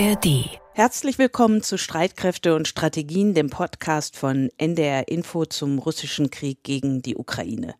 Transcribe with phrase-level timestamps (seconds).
[0.00, 0.58] ARD.
[0.72, 7.02] Herzlich willkommen zu Streitkräfte und Strategien, dem Podcast von NDR Info zum russischen Krieg gegen
[7.02, 7.74] die Ukraine.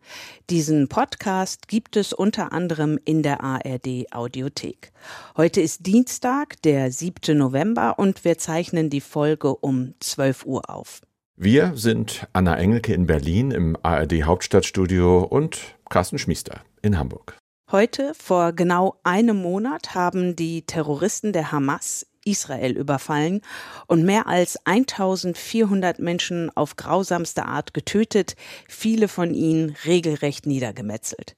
[0.51, 4.91] Diesen Podcast gibt es unter anderem in der ARD Audiothek.
[5.35, 7.35] Heute ist Dienstag, der 7.
[7.35, 11.01] November und wir zeichnen die Folge um 12 Uhr auf.
[11.35, 17.35] Wir sind Anna Engelke in Berlin im ARD Hauptstadtstudio und Carsten Schmiester in Hamburg.
[17.71, 23.41] Heute, vor genau einem Monat, haben die Terroristen der Hamas Israel überfallen
[23.87, 28.35] und mehr als 1400 Menschen auf grausamste Art getötet,
[28.67, 31.35] viele von ihnen regelrecht niedergemetzelt.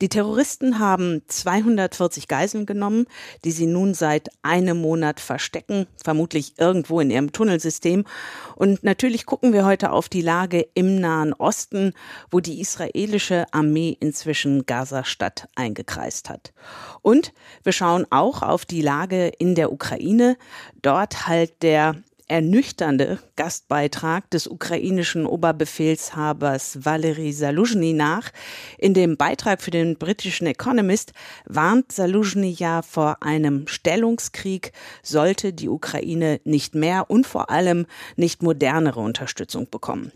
[0.00, 3.06] Die Terroristen haben 240 Geiseln genommen,
[3.44, 8.04] die sie nun seit einem Monat verstecken, vermutlich irgendwo in ihrem Tunnelsystem.
[8.56, 11.92] Und natürlich gucken wir heute auf die Lage im Nahen Osten,
[12.30, 16.52] wo die israelische Armee inzwischen Gaza-Stadt eingekreist hat.
[17.02, 20.36] Und wir schauen auch auf die Lage in der Ukraine.
[20.80, 21.96] Dort halt der
[22.32, 28.30] ernüchternde Gastbeitrag des ukrainischen Oberbefehlshabers Valery Saluzhny nach.
[28.78, 31.12] In dem Beitrag für den britischen Economist
[31.44, 37.84] warnt Saluzhny ja vor einem Stellungskrieg, sollte die Ukraine nicht mehr und vor allem
[38.16, 40.10] nicht modernere Unterstützung bekommen.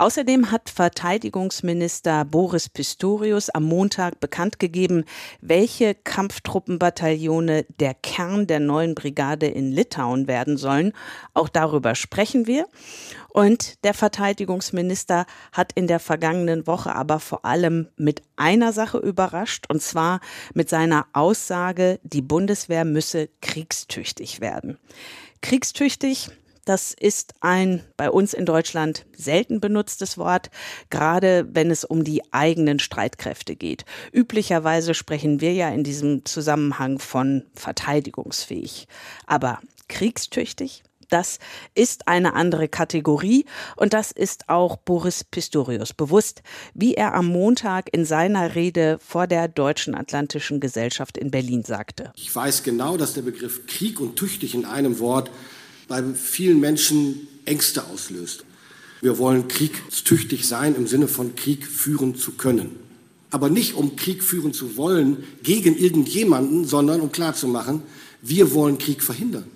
[0.00, 5.04] Außerdem hat Verteidigungsminister Boris Pistorius am Montag bekannt gegeben,
[5.42, 10.94] welche Kampftruppenbataillone der Kern der neuen Brigade in Litauen werden sollen.
[11.34, 12.66] Auch darüber sprechen wir.
[13.28, 19.66] Und der Verteidigungsminister hat in der vergangenen Woche aber vor allem mit einer Sache überrascht,
[19.68, 20.20] und zwar
[20.54, 24.78] mit seiner Aussage, die Bundeswehr müsse kriegstüchtig werden.
[25.42, 26.30] Kriegstüchtig
[26.64, 30.50] das ist ein bei uns in Deutschland selten benutztes Wort,
[30.90, 33.84] gerade wenn es um die eigenen Streitkräfte geht.
[34.12, 38.86] Üblicherweise sprechen wir ja in diesem Zusammenhang von verteidigungsfähig.
[39.26, 40.82] Aber kriegstüchtig?
[41.10, 41.40] Das
[41.74, 43.44] ist eine andere Kategorie
[43.76, 49.26] und das ist auch Boris Pistorius bewusst, wie er am Montag in seiner Rede vor
[49.26, 52.12] der Deutschen Atlantischen Gesellschaft in Berlin sagte.
[52.14, 55.32] Ich weiß genau, dass der Begriff Krieg und tüchtig in einem Wort
[55.90, 58.44] bei vielen Menschen Ängste auslöst.
[59.00, 62.76] Wir wollen kriegstüchtig sein im Sinne von Krieg führen zu können.
[63.30, 67.82] Aber nicht um Krieg führen zu wollen gegen irgendjemanden, sondern um klarzumachen,
[68.22, 69.46] wir wollen Krieg verhindern.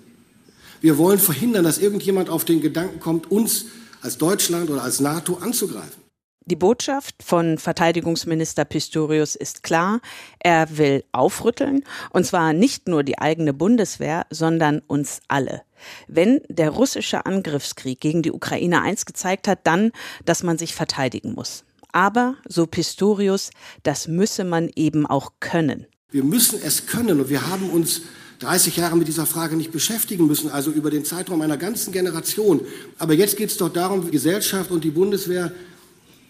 [0.81, 3.67] Wir wollen verhindern, dass irgendjemand auf den Gedanken kommt, uns
[4.01, 6.04] als Deutschland oder als NATO anzugreifen.
[6.47, 9.99] Die Botschaft von Verteidigungsminister Pistorius ist klar.
[10.37, 15.63] Er will aufrütteln, und zwar nicht nur die eigene Bundeswehr, sondern uns alle.
[16.07, 19.91] Wenn der russische Angriffskrieg gegen die Ukraine eins gezeigt hat, dann,
[20.25, 21.63] dass man sich verteidigen muss.
[21.91, 23.49] Aber, so Pistorius,
[23.81, 25.87] das müsse man eben auch können.
[26.11, 28.01] Wir müssen es können und wir haben uns
[28.41, 32.61] 30 Jahre mit dieser Frage nicht beschäftigen müssen, also über den Zeitraum einer ganzen Generation.
[32.99, 35.51] Aber jetzt geht es doch darum, die Gesellschaft und die Bundeswehr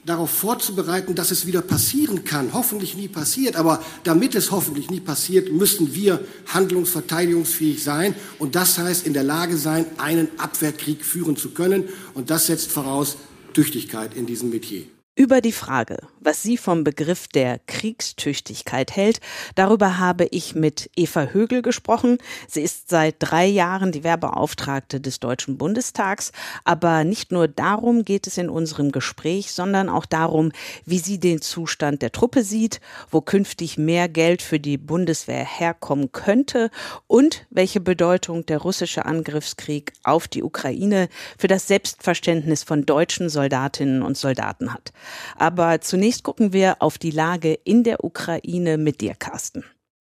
[0.05, 2.53] darauf vorzubereiten, dass es wieder passieren kann.
[2.53, 8.16] Hoffentlich nie passiert, aber damit es hoffentlich nie passiert, müssen wir handlungsverteidigungsfähig sein.
[8.38, 11.89] Und das heißt, in der Lage sein, einen Abwehrkrieg führen zu können.
[12.13, 13.17] Und das setzt voraus
[13.53, 14.83] Tüchtigkeit in diesem Metier.
[15.18, 19.22] Über die Frage, was sie vom Begriff der Kriegstüchtigkeit hält,
[19.56, 22.18] darüber habe ich mit Eva Högel gesprochen.
[22.50, 26.34] Sie ist seit drei Jahren die Werbeauftragte des Deutschen Bundestags.
[26.66, 30.52] Aber nicht nur darum geht es in unserem Gespräch, sondern auch darum,
[30.86, 36.12] wie sie den Zustand der Truppe sieht, wo künftig mehr Geld für die Bundeswehr herkommen
[36.12, 36.70] könnte
[37.08, 44.02] und welche Bedeutung der russische Angriffskrieg auf die Ukraine für das Selbstverständnis von deutschen Soldatinnen
[44.02, 44.92] und Soldaten hat.
[45.38, 49.63] Aber zunächst gucken wir auf die Lage in der Ukraine mit dir, Carsten.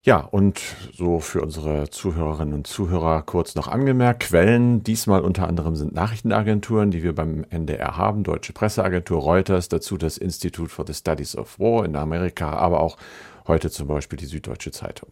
[0.08, 0.62] Ja, und
[0.94, 6.92] so für unsere Zuhörerinnen und Zuhörer kurz noch angemerkt, Quellen diesmal unter anderem sind Nachrichtenagenturen,
[6.92, 11.60] die wir beim NDR haben, Deutsche Presseagentur, Reuters, dazu das Institute for the Studies of
[11.60, 12.96] War in Amerika, aber auch
[13.48, 15.10] heute zum Beispiel die Süddeutsche Zeitung.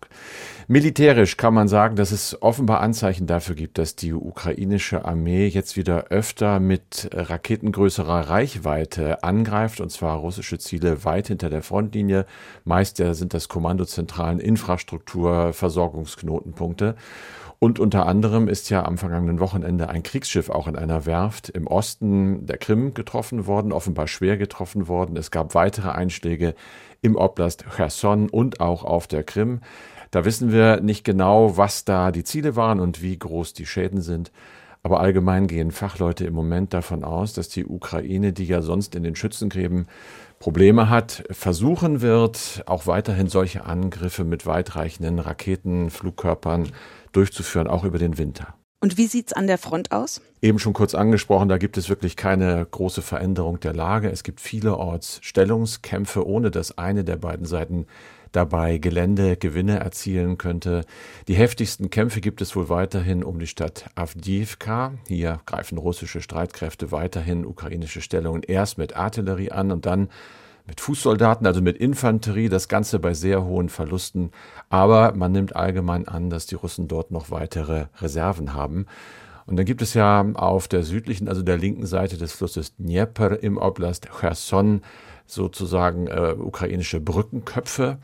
[0.67, 5.77] Militärisch kann man sagen, dass es offenbar Anzeichen dafür gibt, dass die ukrainische Armee jetzt
[5.77, 12.25] wieder öfter mit Raketen größerer Reichweite angreift, und zwar russische Ziele weit hinter der Frontlinie.
[12.63, 16.95] Meist sind das Kommandozentralen, Infrastruktur, Versorgungsknotenpunkte.
[17.59, 21.67] Und unter anderem ist ja am vergangenen Wochenende ein Kriegsschiff auch in einer Werft im
[21.67, 25.15] Osten der Krim getroffen worden, offenbar schwer getroffen worden.
[25.17, 26.53] Es gab weitere Einschläge
[27.01, 29.61] im Oblast Cherson und auch auf der Krim.
[30.11, 34.01] Da wissen wir nicht genau, was da die Ziele waren und wie groß die Schäden
[34.01, 34.31] sind.
[34.85, 39.01] Aber allgemein gehen Fachleute im Moment davon aus, dass die Ukraine, die ja sonst in
[39.01, 39.87] den Schützengräben
[40.37, 46.69] Probleme hat, versuchen wird, auch weiterhin solche Angriffe mit weitreichenden Raketenflugkörpern
[47.15, 48.55] durchzuführen, auch über den Winter.
[48.81, 50.21] Und wie sieht es an der Front aus?
[50.41, 54.11] Eben schon kurz angesprochen, da gibt es wirklich keine große Veränderung der Lage.
[54.11, 57.87] Es gibt vielerorts Stellungskämpfe, ohne dass eine der beiden Seiten
[58.31, 60.81] dabei Geländegewinne erzielen könnte.
[61.27, 64.93] Die heftigsten Kämpfe gibt es wohl weiterhin um die Stadt Avdiivka.
[65.07, 70.09] Hier greifen russische Streitkräfte weiterhin ukrainische Stellungen erst mit Artillerie an und dann
[70.67, 74.31] mit Fußsoldaten, also mit Infanterie, das Ganze bei sehr hohen Verlusten.
[74.69, 78.87] Aber man nimmt allgemein an, dass die Russen dort noch weitere Reserven haben.
[79.45, 83.43] Und dann gibt es ja auf der südlichen, also der linken Seite des Flusses Dnieper
[83.43, 84.81] im Oblast Cherson
[85.27, 87.97] sozusagen äh, ukrainische Brückenköpfe.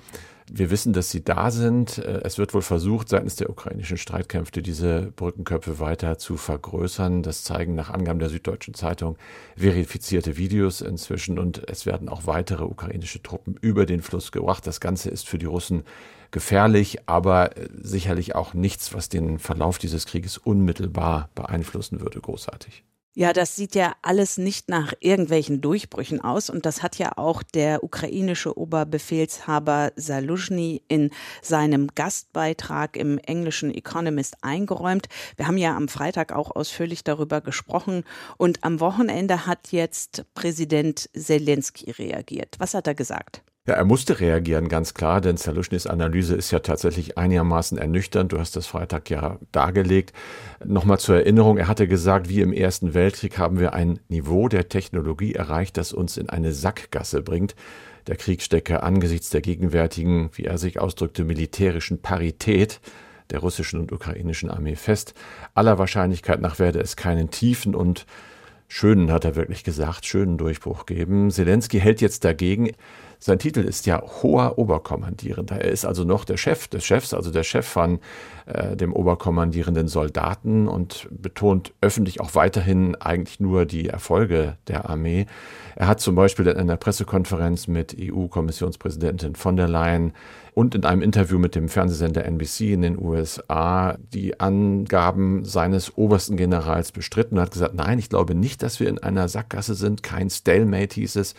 [0.54, 1.98] Wir wissen, dass sie da sind.
[2.00, 7.24] Äh, es wird wohl versucht, seitens der ukrainischen Streitkräfte diese Brückenköpfe weiter zu vergrößern.
[7.24, 9.18] Das zeigen nach Angaben der Süddeutschen Zeitung
[9.56, 14.68] verifizierte Videos inzwischen und es werden auch weitere ukrainische Truppen über den Fluss gebracht.
[14.68, 15.84] Das Ganze ist für die Russen
[16.32, 22.84] gefährlich, aber äh, sicherlich auch nichts, was den Verlauf dieses Krieges unmittelbar beeinflussen würde, großartig.
[23.14, 26.50] Ja, das sieht ja alles nicht nach irgendwelchen Durchbrüchen aus.
[26.50, 31.12] Und das hat ja auch der ukrainische Oberbefehlshaber Saluzhny in
[31.42, 35.10] seinem Gastbeitrag im englischen Economist eingeräumt.
[35.36, 38.06] Wir haben ja am Freitag auch ausführlich darüber gesprochen.
[38.38, 42.56] Und am Wochenende hat jetzt Präsident Zelensky reagiert.
[42.60, 43.44] Was hat er gesagt?
[43.68, 48.32] Ja, er musste reagieren, ganz klar, denn Zaluschnys Analyse ist ja tatsächlich einigermaßen ernüchternd.
[48.32, 50.14] Du hast das Freitag ja dargelegt.
[50.66, 54.68] Nochmal zur Erinnerung, er hatte gesagt, wie im Ersten Weltkrieg haben wir ein Niveau der
[54.68, 57.56] Technologie erreicht, das uns in eine Sackgasse bringt.
[58.08, 62.80] Der Krieg stecke angesichts der gegenwärtigen, wie er sich ausdrückte, militärischen Parität
[63.30, 65.14] der russischen und ukrainischen Armee fest.
[65.54, 68.08] Aller Wahrscheinlichkeit nach werde es keinen tiefen und
[68.68, 71.30] schönen, hat er wirklich gesagt, schönen Durchbruch geben.
[71.30, 72.72] Zelensky hält jetzt dagegen.
[73.24, 75.62] Sein Titel ist ja hoher Oberkommandierender.
[75.62, 78.00] Er ist also noch der Chef des Chefs, also der Chef von
[78.48, 85.28] äh, dem oberkommandierenden Soldaten und betont öffentlich auch weiterhin eigentlich nur die Erfolge der Armee.
[85.76, 90.14] Er hat zum Beispiel in einer Pressekonferenz mit EU-Kommissionspräsidentin von der Leyen
[90.56, 96.38] und in einem Interview mit dem Fernsehsender NBC in den USA die Angaben seines obersten
[96.38, 100.02] Generals bestritten und hat gesagt, nein, ich glaube nicht, dass wir in einer Sackgasse sind,
[100.02, 101.36] kein Stalemate hieß es,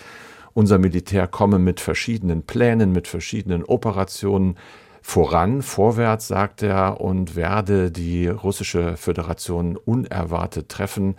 [0.55, 4.57] unser Militär komme mit verschiedenen Plänen, mit verschiedenen Operationen
[5.03, 11.17] voran, vorwärts, sagt er, und werde die russische Föderation unerwartet treffen.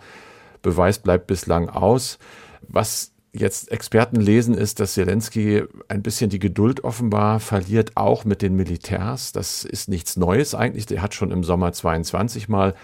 [0.62, 2.18] Beweis bleibt bislang aus.
[2.62, 8.40] Was jetzt Experten lesen, ist, dass Zelensky ein bisschen die Geduld offenbar verliert, auch mit
[8.40, 9.32] den Militärs.
[9.32, 10.86] Das ist nichts Neues eigentlich.
[10.86, 12.74] Der hat schon im Sommer 22 mal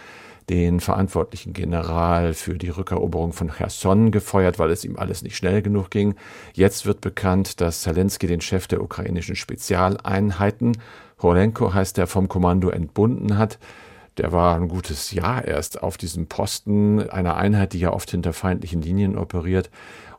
[0.48, 5.62] den verantwortlichen General für die Rückeroberung von Cherson gefeuert, weil es ihm alles nicht schnell
[5.62, 6.14] genug ging.
[6.54, 10.76] Jetzt wird bekannt, dass Zelensky den Chef der ukrainischen Spezialeinheiten,
[11.22, 13.58] Horenko heißt er, vom Kommando entbunden hat.
[14.16, 18.32] Der war ein gutes Jahr erst auf diesem Posten einer Einheit, die ja oft hinter
[18.32, 19.70] feindlichen Linien operiert.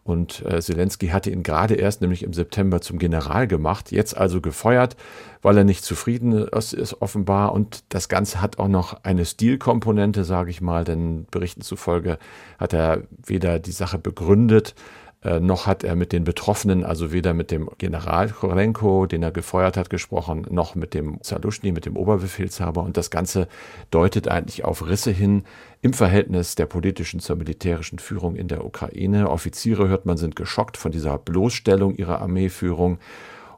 [0.04, 4.42] Und äh, Zelensky hatte ihn gerade erst, nämlich im September, zum General gemacht, jetzt also
[4.42, 4.96] gefeuert,
[5.44, 7.54] weil er nicht zufrieden ist, ist offenbar.
[7.54, 12.18] Und das Ganze hat auch noch eine Stilkomponente, sage ich mal, denn Berichten zufolge
[12.58, 14.74] hat er weder die Sache begründet,
[15.24, 19.78] noch hat er mit den Betroffenen, also weder mit dem General Chorenko, den er gefeuert
[19.78, 22.82] hat, gesprochen, noch mit dem Zaluschny, mit dem Oberbefehlshaber.
[22.82, 23.48] Und das Ganze
[23.92, 25.44] deutet eigentlich auf Risse hin
[25.84, 29.30] im Verhältnis der politischen zur militärischen Führung in der Ukraine.
[29.30, 32.98] Offiziere, hört man, sind geschockt von dieser Bloßstellung ihrer Armeeführung.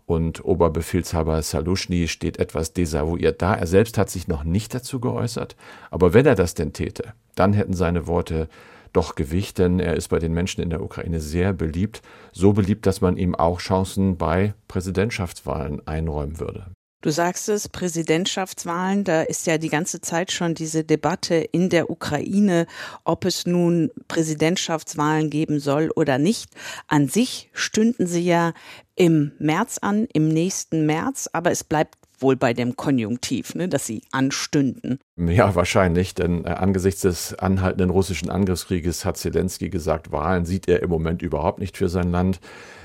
[0.05, 3.55] Und Oberbefehlshaber Saluschny steht etwas desavouiert da.
[3.55, 5.55] Er selbst hat sich noch nicht dazu geäußert.
[5.91, 8.49] Aber wenn er das denn täte, dann hätten seine Worte
[8.93, 12.85] doch Gewicht, denn er ist bei den Menschen in der Ukraine sehr beliebt, so beliebt,
[12.85, 16.67] dass man ihm auch Chancen bei Präsidentschaftswahlen einräumen würde.
[17.03, 21.89] Du sagst es, Präsidentschaftswahlen, da ist ja die ganze Zeit schon diese Debatte in der
[21.89, 22.65] Ukraine,
[23.03, 26.49] ob es nun Präsidentschaftswahlen geben soll oder nicht.
[26.87, 28.53] An sich stünden sie ja
[28.95, 33.85] im März an, im nächsten März, aber es bleibt wohl bei dem Konjunktiv, ne, dass
[33.85, 34.97] sie anstünden.
[35.17, 40.81] Ja, wahrscheinlich, denn äh, angesichts des anhaltenden russischen Angriffskrieges hat Zelensky gesagt, Wahlen sieht er
[40.81, 42.39] im Moment überhaupt nicht für sein Land.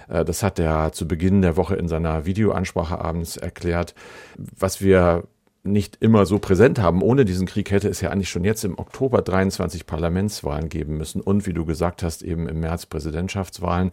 [0.09, 3.95] Äh, das hat er zu Beginn der Woche in seiner Videoansprache abends erklärt.
[4.37, 5.25] Was wir
[5.65, 7.03] nicht immer so präsent haben.
[7.03, 11.21] Ohne diesen Krieg hätte es ja eigentlich schon jetzt im Oktober 23 Parlamentswahlen geben müssen
[11.21, 13.93] und wie du gesagt hast, eben im März Präsidentschaftswahlen.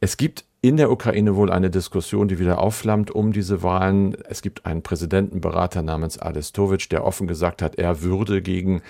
[0.00, 4.16] Es gibt in der Ukraine wohl eine Diskussion, die wieder aufflammt um diese Wahlen.
[4.30, 8.80] Es gibt einen Präsidentenberater namens Adestovic, der offen gesagt hat, er würde gegen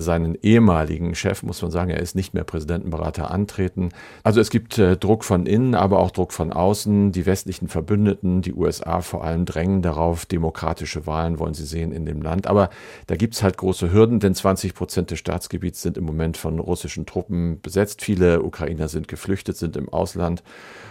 [0.00, 3.90] seinen ehemaligen Chef, muss man sagen, er ist nicht mehr Präsidentenberater, antreten.
[4.22, 7.12] Also es gibt äh, Druck von innen, aber auch Druck von außen.
[7.12, 12.06] Die westlichen Verbündeten, die USA vor allem drängen darauf, demokratische Wahlen wollen sie sehen in
[12.06, 12.46] dem Land.
[12.46, 12.70] Aber
[13.06, 16.58] da gibt es halt große Hürden, denn 20 Prozent des Staatsgebiets sind im Moment von
[16.58, 18.02] russischen Truppen besetzt.
[18.02, 20.42] Viele Ukrainer sind geflüchtet, sind im Ausland.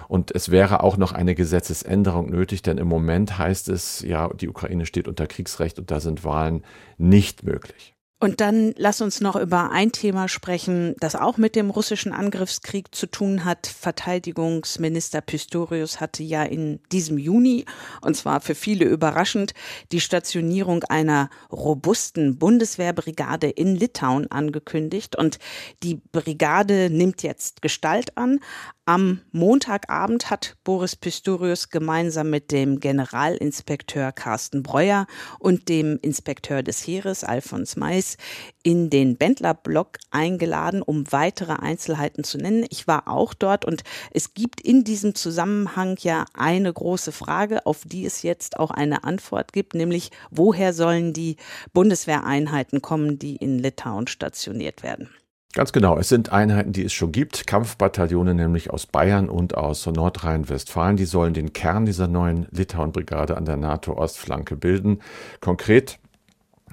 [0.07, 4.49] Und es wäre auch noch eine Gesetzesänderung nötig, denn im Moment heißt es, ja, die
[4.49, 6.63] Ukraine steht unter Kriegsrecht und da sind Wahlen
[6.97, 7.95] nicht möglich.
[8.21, 12.93] Und dann lass uns noch über ein Thema sprechen, das auch mit dem russischen Angriffskrieg
[12.93, 13.65] zu tun hat.
[13.65, 17.63] Verteidigungsminister Pistorius hatte ja in diesem Juni,
[18.01, 19.53] und zwar für viele überraschend,
[19.93, 25.15] die Stationierung einer robusten Bundeswehrbrigade in Litauen angekündigt.
[25.15, 25.39] Und
[25.81, 28.41] die Brigade nimmt jetzt Gestalt an.
[28.89, 35.05] Am Montagabend hat Boris Pistorius gemeinsam mit dem Generalinspekteur Carsten Breuer
[35.37, 38.17] und dem Inspekteur des Heeres Alfons Mais
[38.63, 42.65] in den Bendler-Block eingeladen, um weitere Einzelheiten zu nennen.
[42.71, 47.83] Ich war auch dort und es gibt in diesem Zusammenhang ja eine große Frage, auf
[47.85, 51.35] die es jetzt auch eine Antwort gibt, nämlich woher sollen die
[51.73, 55.09] Bundeswehreinheiten kommen, die in Litauen stationiert werden?
[55.53, 59.83] Ganz genau, es sind Einheiten, die es schon gibt, Kampfbataillone nämlich aus Bayern und aus
[59.87, 60.95] Nordrhein-Westfalen.
[60.95, 64.99] Die sollen den Kern dieser neuen Litauen-Brigade an der NATO-Ostflanke bilden.
[65.39, 65.97] Konkret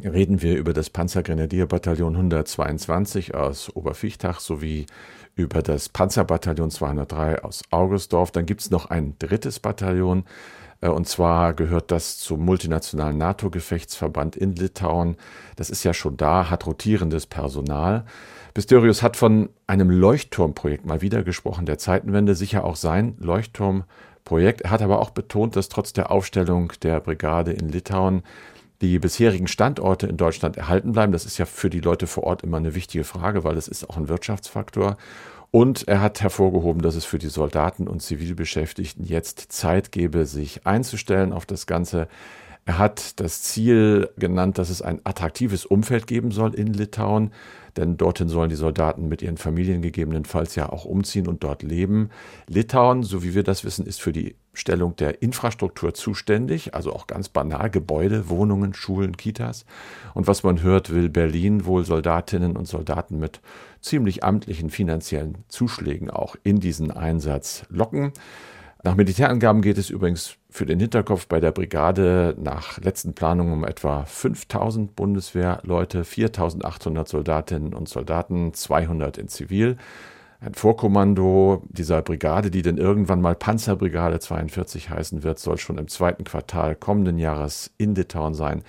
[0.04, 4.84] reden wir über das Panzergrenadierbataillon 122 aus Oberfichtach sowie
[5.36, 8.30] über das Panzerbataillon 203 aus Augustdorf.
[8.30, 10.24] Dann gibt es noch ein drittes Bataillon,
[10.82, 15.16] äh, und zwar gehört das zum multinationalen NATO-Gefechtsverband in Litauen.
[15.56, 18.04] Das ist ja schon da, hat rotierendes Personal.
[18.56, 24.62] Pistorius hat von einem Leuchtturmprojekt mal wieder gesprochen, der Zeitenwende, sicher auch sein Leuchtturmprojekt.
[24.62, 28.22] Er hat aber auch betont, dass trotz der Aufstellung der Brigade in Litauen
[28.80, 31.12] die bisherigen Standorte in Deutschland erhalten bleiben.
[31.12, 33.90] Das ist ja für die Leute vor Ort immer eine wichtige Frage, weil das ist
[33.90, 34.96] auch ein Wirtschaftsfaktor.
[35.50, 40.66] Und er hat hervorgehoben, dass es für die Soldaten und Zivilbeschäftigten jetzt Zeit gebe, sich
[40.66, 42.08] einzustellen auf das Ganze.
[42.64, 47.32] Er hat das Ziel genannt, dass es ein attraktives Umfeld geben soll in Litauen,
[47.76, 52.10] denn dorthin sollen die Soldaten mit ihren Familien gegebenenfalls ja auch umziehen und dort leben.
[52.48, 57.06] Litauen, so wie wir das wissen, ist für die Stellung der Infrastruktur zuständig, also auch
[57.06, 59.66] ganz banal Gebäude, Wohnungen, Schulen, Kitas.
[60.14, 63.40] Und was man hört, will Berlin wohl Soldatinnen und Soldaten mit
[63.80, 68.12] ziemlich amtlichen finanziellen Zuschlägen auch in diesen Einsatz locken.
[68.82, 73.64] Nach Militärangaben geht es übrigens für den Hinterkopf bei der Brigade nach letzten Planungen um
[73.64, 79.76] etwa 5000 Bundeswehrleute, 4800 Soldatinnen und Soldaten, 200 in Zivil.
[80.40, 85.88] Ein Vorkommando dieser Brigade, die dann irgendwann mal Panzerbrigade 42 heißen wird, soll schon im
[85.88, 88.62] zweiten Quartal kommenden Jahres in Litauen sein.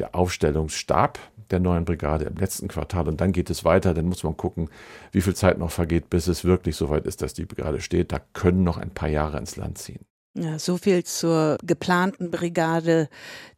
[0.00, 3.94] Der Aufstellungsstab der neuen Brigade im letzten Quartal und dann geht es weiter.
[3.94, 4.70] Dann muss man gucken,
[5.12, 8.12] wie viel Zeit noch vergeht, bis es wirklich soweit ist, dass die Brigade steht.
[8.12, 10.04] Da können noch ein paar Jahre ins Land ziehen.
[10.40, 13.08] Ja, so viel zur geplanten Brigade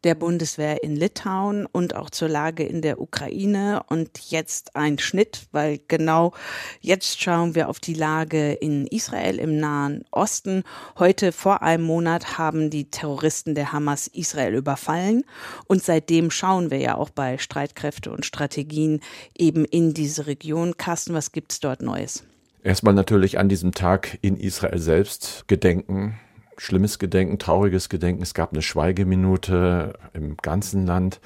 [0.02, 3.82] der Bundeswehr in Litauen und auch zur Lage in der Ukraine.
[3.88, 6.32] Und jetzt ein Schnitt, weil genau
[6.80, 10.62] jetzt schauen wir auf die Lage in Israel im Nahen Osten.
[10.98, 15.24] Heute vor einem Monat haben die Terroristen der Hamas Israel überfallen.
[15.66, 19.00] Und seitdem schauen wir ja auch bei Streitkräfte und Strategien
[19.36, 20.78] eben in diese Region.
[20.78, 22.24] Carsten, was gibt's dort Neues?
[22.62, 26.18] Erstmal natürlich an diesem Tag in Israel selbst gedenken
[26.60, 28.22] schlimmes Gedenken, trauriges Gedenken.
[28.22, 31.20] Es gab eine Schweigeminute im ganzen Land.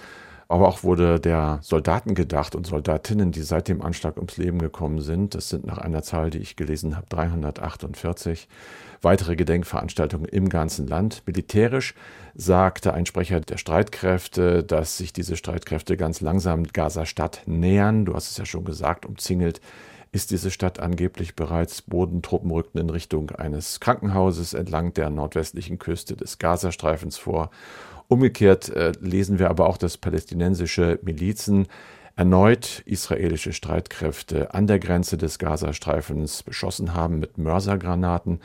[0.47, 5.01] Aber auch wurde der Soldaten gedacht und Soldatinnen, die seit dem Anschlag ums Leben gekommen
[5.01, 5.35] sind.
[5.35, 8.47] Das sind nach einer Zahl, die ich gelesen habe, 348
[9.03, 11.23] weitere Gedenkveranstaltungen im ganzen Land.
[11.27, 11.95] Militärisch
[12.35, 18.05] sagte ein Sprecher der Streitkräfte, dass sich diese Streitkräfte ganz langsam Gaza-Stadt nähern.
[18.05, 19.61] Du hast es ja schon gesagt, umzingelt
[20.15, 21.83] ist diese Stadt angeblich bereits.
[21.83, 27.51] Bodentruppen rückten in Richtung eines Krankenhauses entlang der nordwestlichen Küste des Gazastreifens vor.
[28.07, 31.67] Umgekehrt äh, lesen wir aber auch, dass palästinensische Milizen
[32.15, 38.41] erneut israelische Streitkräfte an der Grenze des Gazastreifens beschossen haben mit Mörsergranaten.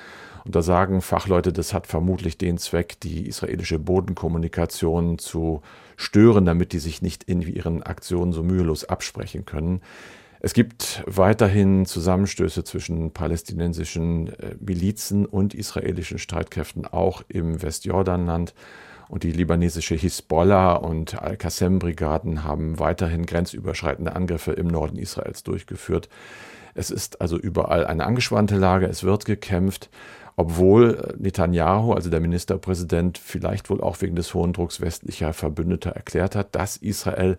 [0.45, 5.61] Und da sagen Fachleute, das hat vermutlich den Zweck, die israelische Bodenkommunikation zu
[5.97, 9.81] stören, damit die sich nicht in ihren Aktionen so mühelos absprechen können.
[10.41, 18.53] Es gibt weiterhin Zusammenstöße zwischen palästinensischen äh, Milizen und israelischen Streitkräften, auch im Westjordanland.
[19.09, 26.09] Und die libanesische Hisbollah und Al-Qassem-Brigaden haben weiterhin grenzüberschreitende Angriffe im Norden Israels durchgeführt.
[26.75, 29.89] Es ist also überall eine angespannte Lage, es wird gekämpft.
[30.37, 36.33] obwohl Netanyahu, also der Ministerpräsident, vielleicht wohl auch wegen des hohen Drucks westlicher Verbündeter erklärt
[36.33, 37.37] hat, dass Israel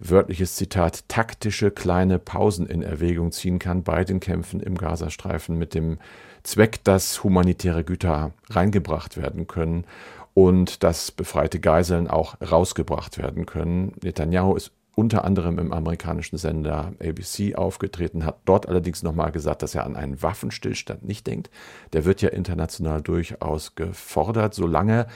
[0.00, 5.74] wörtliches Zitat, taktische kleine Pausen in Erwägung ziehen kann bei den Kämpfen im Gazastreifen mit
[5.74, 5.98] dem
[6.42, 9.84] Zweck, dass humanitäre Güter reingebracht werden können
[10.32, 13.92] und dass befreite Geiseln auch rausgebracht werden können.
[14.02, 19.74] Netanyahu ist unter anderem im amerikanischen Sender ABC aufgetreten, hat dort allerdings nochmal gesagt, dass
[19.74, 21.50] er an einen Waffenstillstand nicht denkt.
[21.92, 25.06] Der wird ja international durchaus gefordert, solange,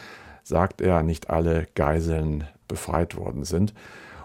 [0.43, 3.75] sagt er, nicht alle Geiseln befreit worden sind.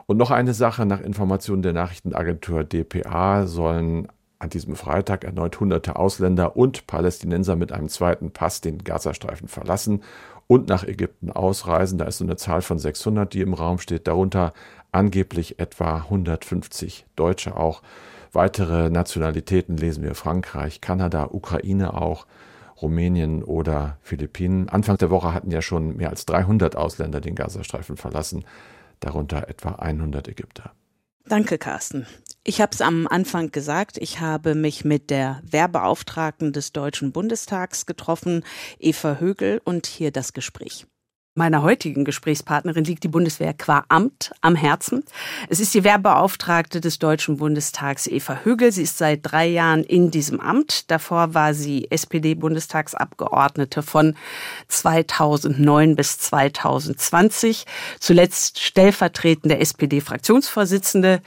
[0.09, 4.07] Und noch eine Sache, nach Informationen der Nachrichtenagentur dpa sollen
[4.39, 10.01] an diesem Freitag erneut hunderte Ausländer und Palästinenser mit einem zweiten Pass den Gazastreifen verlassen
[10.47, 11.99] und nach Ägypten ausreisen.
[11.99, 14.53] Da ist so eine Zahl von 600, die im Raum steht, darunter
[14.91, 17.83] angeblich etwa 150 Deutsche auch.
[18.31, 22.25] Weitere Nationalitäten lesen wir Frankreich, Kanada, Ukraine auch.
[22.81, 24.69] Rumänien oder Philippinen.
[24.69, 28.45] Anfang der Woche hatten ja schon mehr als 300 Ausländer den Gazastreifen verlassen
[28.99, 30.71] darunter etwa 100 Ägypter.
[31.25, 32.07] Danke, Carsten.
[32.43, 37.85] Ich habe es am Anfang gesagt, ich habe mich mit der Wehrbeauftragten des Deutschen Bundestags
[37.85, 38.43] getroffen,
[38.79, 40.87] Eva Högel, und hier das Gespräch.
[41.39, 45.05] Meiner heutigen Gesprächspartnerin liegt die Bundeswehr qua Amt am Herzen.
[45.47, 48.73] Es ist die Wehrbeauftragte des Deutschen Bundestags Eva Högel.
[48.73, 50.91] Sie ist seit drei Jahren in diesem Amt.
[50.91, 54.17] Davor war sie SPD-Bundestagsabgeordnete von
[54.67, 57.65] 2009 bis 2020.
[58.01, 61.21] Zuletzt stellvertretende SPD-Fraktionsvorsitzende.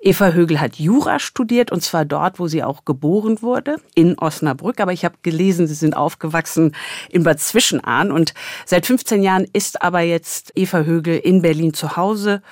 [0.00, 4.80] Eva Högel hat Jura studiert und zwar dort, wo sie auch geboren wurde, in Osnabrück.
[4.80, 6.74] Aber ich habe gelesen, sie sind aufgewachsen
[7.10, 8.32] in Bad Zwischenahn und
[8.64, 12.42] seit 15 Jahren ist aber jetzt Eva Högel in Berlin zu Hause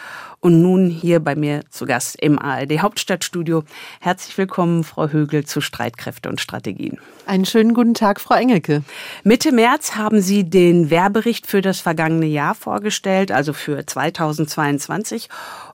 [0.47, 3.65] und nun hier bei mir zu Gast im ARD Hauptstadtstudio.
[4.01, 7.01] Herzlich willkommen, Frau Högel, zu Streitkräfte und Strategien.
[7.27, 8.85] Einen schönen guten Tag, Frau Engelke.
[9.25, 15.29] Mitte März haben Sie den Wehrbericht für das vergangene Jahr vorgestellt, also für 2022.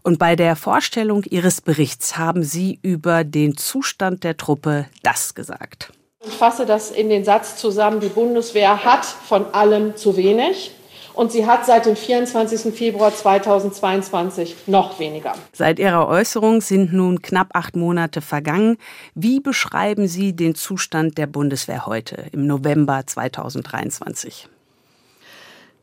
[0.05, 5.93] Und bei der Vorstellung Ihres Berichts haben Sie über den Zustand der Truppe das gesagt.
[6.25, 10.71] Ich fasse das in den Satz zusammen, die Bundeswehr hat von allem zu wenig
[11.15, 12.75] und sie hat seit dem 24.
[12.75, 15.33] Februar 2022 noch weniger.
[15.53, 18.77] Seit Ihrer Äußerung sind nun knapp acht Monate vergangen.
[19.15, 24.49] Wie beschreiben Sie den Zustand der Bundeswehr heute im November 2023?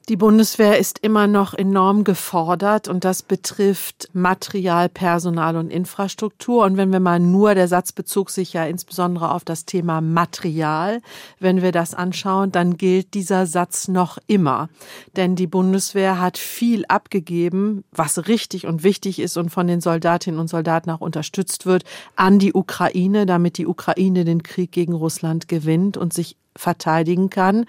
[0.10, 6.66] Die Bundeswehr ist immer noch enorm gefordert und das betrifft Material, Personal und Infrastruktur.
[6.66, 11.02] Und wenn wir mal nur, der Satz bezog sich ja insbesondere auf das Thema Material,
[11.40, 14.70] wenn wir das anschauen, dann gilt dieser Satz noch immer.
[15.16, 20.40] Denn die Bundeswehr hat viel abgegeben, was richtig und wichtig ist und von den Soldatinnen
[20.40, 21.84] und Soldaten auch unterstützt wird,
[22.16, 27.68] an die Ukraine, damit die Ukraine den Krieg gegen Russland gewinnt und sich verteidigen kann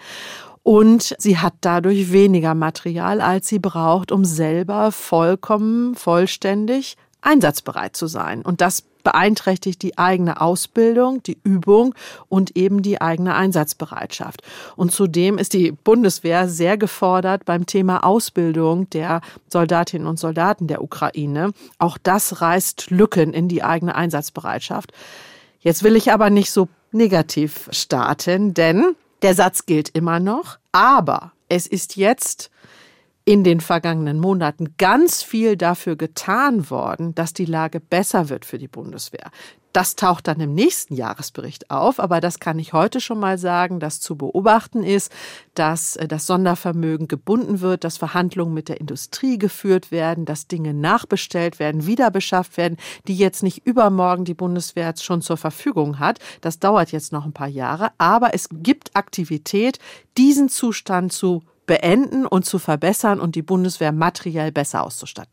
[0.63, 8.07] und sie hat dadurch weniger Material, als sie braucht, um selber vollkommen, vollständig einsatzbereit zu
[8.07, 8.43] sein.
[8.43, 11.95] Und das beeinträchtigt die eigene Ausbildung, die Übung
[12.29, 14.43] und eben die eigene Einsatzbereitschaft.
[14.77, 20.83] Und zudem ist die Bundeswehr sehr gefordert beim Thema Ausbildung der Soldatinnen und Soldaten der
[20.83, 21.53] Ukraine.
[21.79, 24.93] Auch das reißt Lücken in die eigene Einsatzbereitschaft.
[25.61, 31.33] Jetzt will ich aber nicht so negativ starten, denn der Satz gilt immer noch, aber
[31.49, 32.51] es ist jetzt
[33.25, 38.59] in den vergangenen Monaten ganz viel dafür getan worden, dass die Lage besser wird für
[38.59, 39.31] die Bundeswehr.
[39.73, 43.79] Das taucht dann im nächsten Jahresbericht auf, aber das kann ich heute schon mal sagen,
[43.79, 45.13] dass zu beobachten ist,
[45.55, 50.75] dass äh, das Sondervermögen gebunden wird, dass Verhandlungen mit der Industrie geführt werden, dass Dinge
[50.75, 56.19] nachbestellt werden, wiederbeschafft werden, die jetzt nicht übermorgen die Bundeswehr schon zur Verfügung hat.
[56.41, 59.79] Das dauert jetzt noch ein paar Jahre, aber es gibt Aktivität,
[60.17, 65.33] diesen Zustand zu beenden und zu verbessern und die Bundeswehr materiell besser auszustatten.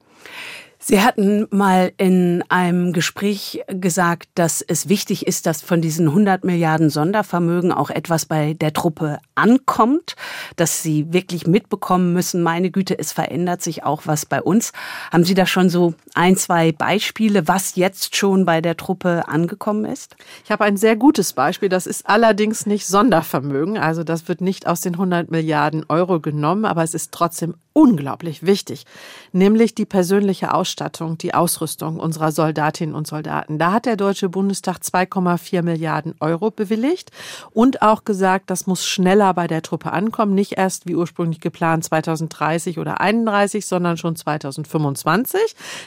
[0.80, 6.44] Sie hatten mal in einem Gespräch gesagt, dass es wichtig ist, dass von diesen 100
[6.44, 10.16] Milliarden Sondervermögen auch etwas bei der Truppe ankommt,
[10.56, 14.72] dass sie wirklich mitbekommen müssen, meine Güte, es verändert sich auch was bei uns.
[15.12, 19.86] Haben Sie da schon so ein, zwei Beispiele, was jetzt schon bei der Truppe angekommen
[19.86, 20.16] ist?
[20.46, 21.70] Ich habe ein sehr gutes Beispiel.
[21.70, 23.80] Das ist allerdings nicht Sondervermögen.
[23.80, 28.44] Also das wird nicht aus den 100 Milliarden Euro genommen, aber es ist trotzdem unglaublich
[28.44, 28.86] wichtig,
[29.34, 33.60] nämlich die persönliche Ausstattung, die Ausrüstung unserer Soldatinnen und Soldaten.
[33.60, 37.12] Da hat der Deutsche Bundestag 2,4 Milliarden Euro bewilligt
[37.52, 41.84] und auch gesagt, das muss schneller bei der Truppe ankommen, nicht erst wie ursprünglich geplant
[41.84, 45.40] 2030 oder 31, sondern schon 2025.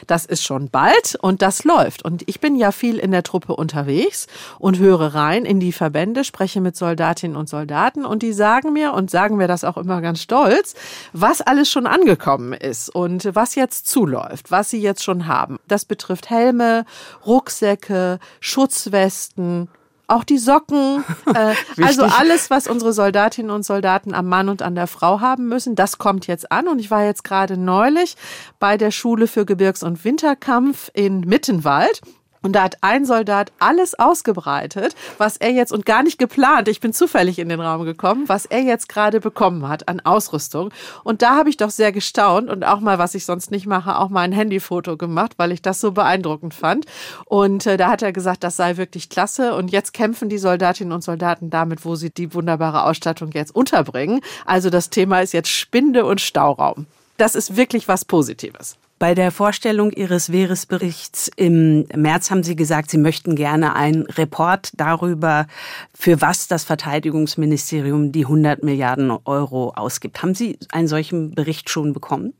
[0.07, 2.05] Das ist schon bald und das läuft.
[2.05, 4.27] Und ich bin ja viel in der Truppe unterwegs
[4.59, 8.93] und höre rein in die Verbände, spreche mit Soldatinnen und Soldaten und die sagen mir
[8.93, 10.73] und sagen mir das auch immer ganz stolz,
[11.11, 15.57] was alles schon angekommen ist und was jetzt zuläuft, was sie jetzt schon haben.
[15.67, 16.85] Das betrifft Helme,
[17.25, 19.69] Rucksäcke, Schutzwesten,
[20.11, 24.75] auch die Socken, äh, also alles, was unsere Soldatinnen und Soldaten am Mann und an
[24.75, 26.67] der Frau haben müssen, das kommt jetzt an.
[26.67, 28.15] Und ich war jetzt gerade neulich
[28.59, 32.01] bei der Schule für Gebirgs- und Winterkampf in Mittenwald.
[32.43, 36.79] Und da hat ein Soldat alles ausgebreitet, was er jetzt und gar nicht geplant, ich
[36.79, 40.71] bin zufällig in den Raum gekommen, was er jetzt gerade bekommen hat an Ausrüstung.
[41.03, 43.97] Und da habe ich doch sehr gestaunt und auch mal, was ich sonst nicht mache,
[43.97, 46.85] auch mal ein Handyfoto gemacht, weil ich das so beeindruckend fand.
[47.25, 49.53] Und äh, da hat er gesagt, das sei wirklich klasse.
[49.53, 54.21] Und jetzt kämpfen die Soldatinnen und Soldaten damit, wo sie die wunderbare Ausstattung jetzt unterbringen.
[54.45, 56.87] Also das Thema ist jetzt Spinde und Stauraum.
[57.17, 58.77] Das ist wirklich was Positives.
[59.01, 64.69] Bei der Vorstellung Ihres Wehresberichts im März haben Sie gesagt, Sie möchten gerne einen Report
[64.75, 65.47] darüber,
[65.91, 70.21] für was das Verteidigungsministerium die 100 Milliarden Euro ausgibt.
[70.21, 72.35] Haben Sie einen solchen Bericht schon bekommen?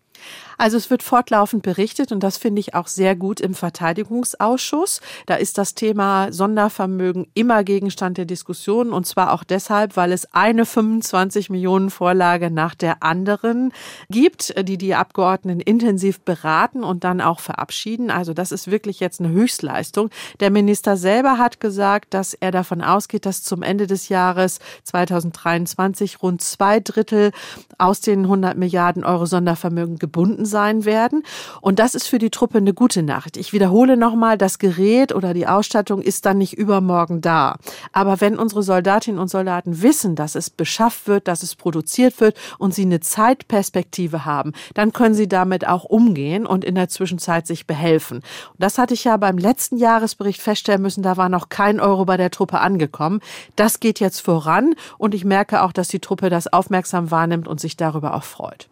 [0.61, 5.01] Also es wird fortlaufend berichtet und das finde ich auch sehr gut im Verteidigungsausschuss.
[5.25, 10.31] Da ist das Thema Sondervermögen immer Gegenstand der Diskussion und zwar auch deshalb, weil es
[10.35, 13.73] eine 25 Millionen Vorlage nach der anderen
[14.11, 18.11] gibt, die die Abgeordneten intensiv beraten und dann auch verabschieden.
[18.11, 20.11] Also das ist wirklich jetzt eine Höchstleistung.
[20.41, 26.21] Der Minister selber hat gesagt, dass er davon ausgeht, dass zum Ende des Jahres 2023
[26.21, 27.31] rund zwei Drittel
[27.79, 31.23] aus den 100 Milliarden Euro Sondervermögen gebunden sein werden.
[31.61, 33.37] Und das ist für die Truppe eine gute Nachricht.
[33.37, 37.57] Ich wiederhole nochmal, das Gerät oder die Ausstattung ist dann nicht übermorgen da.
[37.91, 42.37] Aber wenn unsere Soldatinnen und Soldaten wissen, dass es beschafft wird, dass es produziert wird
[42.59, 47.47] und sie eine Zeitperspektive haben, dann können sie damit auch umgehen und in der Zwischenzeit
[47.47, 48.17] sich behelfen.
[48.17, 52.05] Und das hatte ich ja beim letzten Jahresbericht feststellen müssen, da war noch kein Euro
[52.05, 53.21] bei der Truppe angekommen.
[53.55, 57.59] Das geht jetzt voran und ich merke auch, dass die Truppe das aufmerksam wahrnimmt und
[57.59, 58.67] sich darüber auch freut.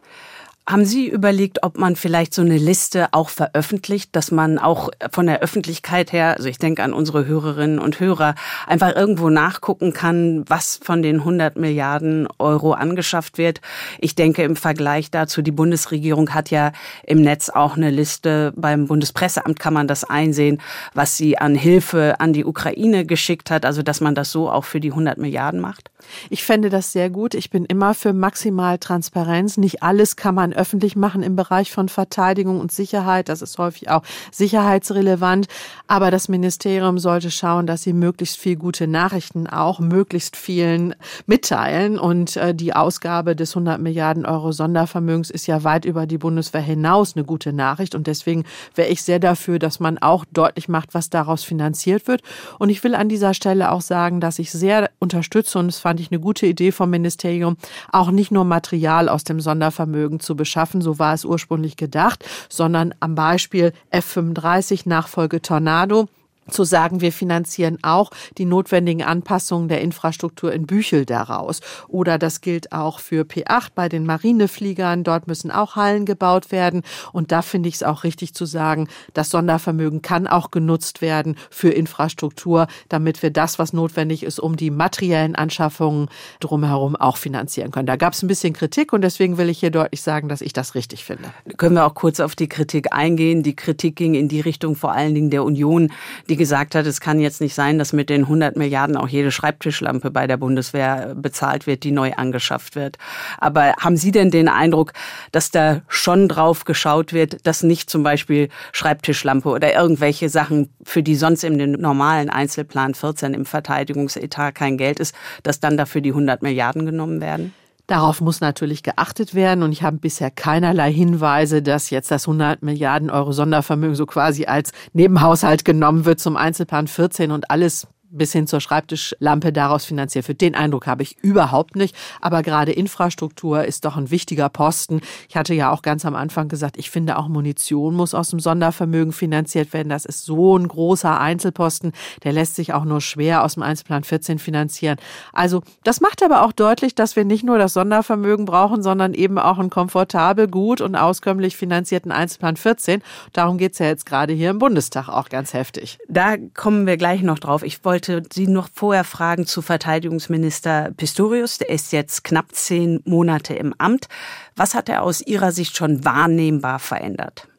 [0.69, 5.25] Haben Sie überlegt, ob man vielleicht so eine Liste auch veröffentlicht, dass man auch von
[5.25, 8.35] der Öffentlichkeit her, also ich denke an unsere Hörerinnen und Hörer,
[8.67, 13.61] einfach irgendwo nachgucken kann, was von den 100 Milliarden Euro angeschafft wird?
[13.97, 18.85] Ich denke im Vergleich dazu, die Bundesregierung hat ja im Netz auch eine Liste, beim
[18.85, 20.61] Bundespresseamt kann man das einsehen,
[20.93, 24.65] was sie an Hilfe an die Ukraine geschickt hat, also dass man das so auch
[24.65, 25.89] für die 100 Milliarden macht?
[26.29, 27.33] Ich fände das sehr gut.
[27.33, 29.57] Ich bin immer für maximal Transparenz.
[29.57, 33.29] Nicht alles kann man öffentlich machen im Bereich von Verteidigung und Sicherheit.
[33.29, 35.47] Das ist häufig auch sicherheitsrelevant.
[35.87, 40.93] Aber das Ministerium sollte schauen, dass sie möglichst viel gute Nachrichten auch möglichst vielen
[41.25, 41.97] mitteilen.
[41.97, 46.61] Und äh, die Ausgabe des 100 Milliarden Euro Sondervermögens ist ja weit über die Bundeswehr
[46.61, 47.95] hinaus eine gute Nachricht.
[47.95, 48.43] Und deswegen
[48.75, 52.21] wäre ich sehr dafür, dass man auch deutlich macht, was daraus finanziert wird.
[52.59, 55.99] Und ich will an dieser Stelle auch sagen, dass ich sehr unterstütze und es fand
[55.99, 57.55] ich eine gute Idee vom Ministerium,
[57.91, 60.48] auch nicht nur Material aus dem Sondervermögen zu beschaffen,
[60.81, 66.07] so war es ursprünglich gedacht, sondern am Beispiel F35 Nachfolge Tornado
[66.51, 71.61] zu sagen, wir finanzieren auch die notwendigen Anpassungen der Infrastruktur in Büchel daraus.
[71.87, 75.03] Oder das gilt auch für P8 bei den Marinefliegern.
[75.03, 76.83] Dort müssen auch Hallen gebaut werden.
[77.13, 81.35] Und da finde ich es auch richtig zu sagen, das Sondervermögen kann auch genutzt werden
[81.49, 86.09] für Infrastruktur, damit wir das, was notwendig ist, um die materiellen Anschaffungen
[86.39, 87.87] drumherum auch finanzieren können.
[87.87, 90.53] Da gab es ein bisschen Kritik und deswegen will ich hier deutlich sagen, dass ich
[90.53, 91.29] das richtig finde.
[91.57, 93.43] Können wir auch kurz auf die Kritik eingehen?
[93.43, 95.91] Die Kritik ging in die Richtung vor allen Dingen der Union,
[96.27, 99.29] die gesagt hat, es kann jetzt nicht sein, dass mit den 100 Milliarden auch jede
[99.29, 102.97] Schreibtischlampe bei der Bundeswehr bezahlt wird, die neu angeschafft wird.
[103.37, 104.93] Aber haben Sie denn den Eindruck,
[105.31, 111.03] dass da schon drauf geschaut wird, dass nicht zum Beispiel Schreibtischlampe oder irgendwelche Sachen, für
[111.03, 116.09] die sonst im normalen Einzelplan 14 im Verteidigungsetat kein Geld ist, dass dann dafür die
[116.09, 117.53] 100 Milliarden genommen werden?
[117.89, 122.61] Darauf muss natürlich geachtet werden und ich habe bisher keinerlei Hinweise, dass jetzt das 100
[122.61, 128.31] Milliarden Euro Sondervermögen so quasi als Nebenhaushalt genommen wird zum Einzelplan 14 und alles bis
[128.31, 130.41] hin zur Schreibtischlampe daraus finanziert wird.
[130.41, 131.95] Den Eindruck habe ich überhaupt nicht.
[132.21, 135.01] Aber gerade Infrastruktur ist doch ein wichtiger Posten.
[135.27, 138.39] Ich hatte ja auch ganz am Anfang gesagt, ich finde auch Munition muss aus dem
[138.39, 139.89] Sondervermögen finanziert werden.
[139.89, 141.91] Das ist so ein großer Einzelposten.
[142.23, 144.97] Der lässt sich auch nur schwer aus dem Einzelplan 14 finanzieren.
[145.33, 149.37] Also das macht aber auch deutlich, dass wir nicht nur das Sondervermögen brauchen, sondern eben
[149.37, 153.01] auch einen komfortabel, gut und auskömmlich finanzierten Einzelplan 14.
[153.33, 155.99] Darum geht es ja jetzt gerade hier im Bundestag auch ganz heftig.
[156.07, 157.63] Da kommen wir gleich noch drauf.
[157.63, 161.57] Ich wollte wollte Sie noch vorher fragen zu Verteidigungsminister Pistorius.
[161.57, 164.07] Der ist jetzt knapp zehn Monate im Amt.
[164.55, 167.49] Was hat er aus Ihrer Sicht schon wahrnehmbar verändert?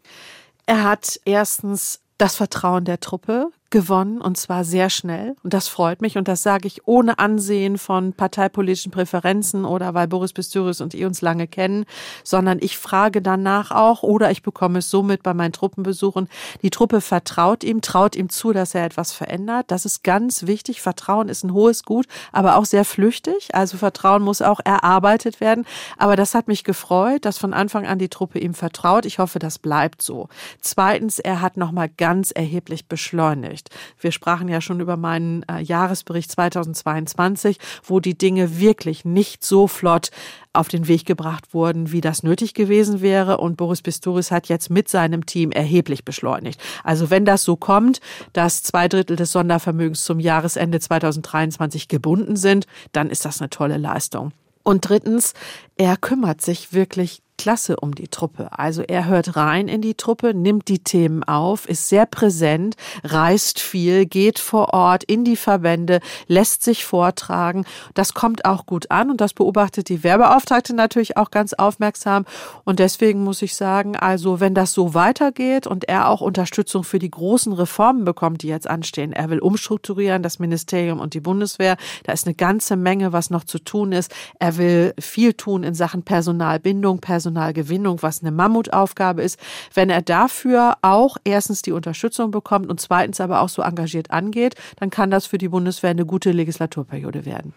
[0.64, 5.36] Er hat erstens das Vertrauen der Truppe gewonnen und zwar sehr schnell.
[5.42, 10.08] Und das freut mich und das sage ich ohne Ansehen von parteipolitischen Präferenzen oder weil
[10.08, 11.84] Boris Pistorius und ich uns lange kennen,
[12.24, 16.28] sondern ich frage danach auch oder ich bekomme es somit bei meinen Truppenbesuchen.
[16.62, 19.66] Die Truppe vertraut ihm, traut ihm zu, dass er etwas verändert.
[19.68, 20.82] Das ist ganz wichtig.
[20.82, 23.54] Vertrauen ist ein hohes Gut, aber auch sehr flüchtig.
[23.54, 25.64] Also Vertrauen muss auch erarbeitet werden.
[25.96, 29.06] Aber das hat mich gefreut, dass von Anfang an die Truppe ihm vertraut.
[29.06, 30.28] Ich hoffe, das bleibt so.
[30.60, 33.70] Zweitens, er hat nochmal ganz erheblich beschleunigt beschäftigt.
[33.98, 39.66] Wir sprachen ja schon über meinen äh, Jahresbericht 2022, wo die Dinge wirklich nicht so
[39.66, 40.10] flott
[40.52, 43.38] auf den Weg gebracht wurden, wie das nötig gewesen wäre.
[43.38, 46.60] Und Boris Pistorius hat jetzt mit seinem Team erheblich beschleunigt.
[46.82, 48.00] Also wenn das so kommt,
[48.32, 53.76] dass zwei Drittel des Sondervermögens zum Jahresende 2023 gebunden sind, dann ist das eine tolle
[53.76, 54.32] Leistung.
[54.62, 55.34] Und drittens,
[55.76, 58.50] er kümmert sich wirklich klasse um die Truppe.
[58.58, 63.60] Also er hört rein in die Truppe, nimmt die Themen auf, ist sehr präsent, reist
[63.60, 67.64] viel, geht vor Ort in die Verbände, lässt sich vortragen.
[67.94, 72.26] Das kommt auch gut an und das beobachtet die Werbeauftragte natürlich auch ganz aufmerksam.
[72.64, 76.98] Und deswegen muss ich sagen, also wenn das so weitergeht und er auch Unterstützung für
[76.98, 81.78] die großen Reformen bekommt, die jetzt anstehen, er will umstrukturieren, das Ministerium und die Bundeswehr,
[82.04, 84.14] da ist eine ganze Menge, was noch zu tun ist.
[84.38, 89.38] Er will viel tun in Sachen Personalbindung, Personal Personalgewinnung, was eine Mammutaufgabe ist,
[89.74, 94.56] wenn er dafür auch erstens die Unterstützung bekommt und zweitens aber auch so engagiert angeht,
[94.78, 97.54] dann kann das für die Bundeswehr eine gute Legislaturperiode werden.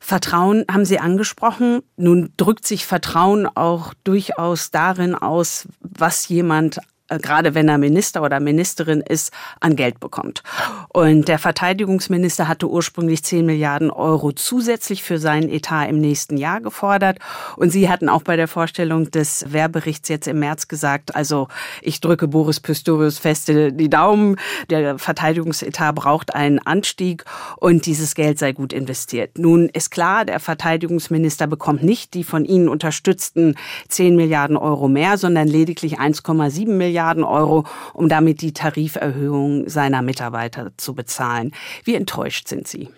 [0.00, 1.82] Vertrauen haben Sie angesprochen.
[1.96, 8.40] Nun drückt sich Vertrauen auch durchaus darin aus, was jemand gerade wenn er Minister oder
[8.40, 10.42] Ministerin ist, an Geld bekommt.
[10.88, 16.60] Und der Verteidigungsminister hatte ursprünglich 10 Milliarden Euro zusätzlich für seinen Etat im nächsten Jahr
[16.60, 17.18] gefordert.
[17.56, 21.48] Und Sie hatten auch bei der Vorstellung des Wehrberichts jetzt im März gesagt, also
[21.82, 24.36] ich drücke Boris Pistorius feste die Daumen,
[24.70, 27.24] der Verteidigungsetat braucht einen Anstieg
[27.56, 29.36] und dieses Geld sei gut investiert.
[29.36, 33.56] Nun ist klar, der Verteidigungsminister bekommt nicht die von Ihnen unterstützten
[33.88, 40.00] 10 Milliarden Euro mehr, sondern lediglich 1,7 Milliarden Milliarden Euro, um damit die Tariferhöhung seiner
[40.00, 41.50] Mitarbeiter zu bezahlen.
[41.82, 42.88] Wie enttäuscht sind Sie?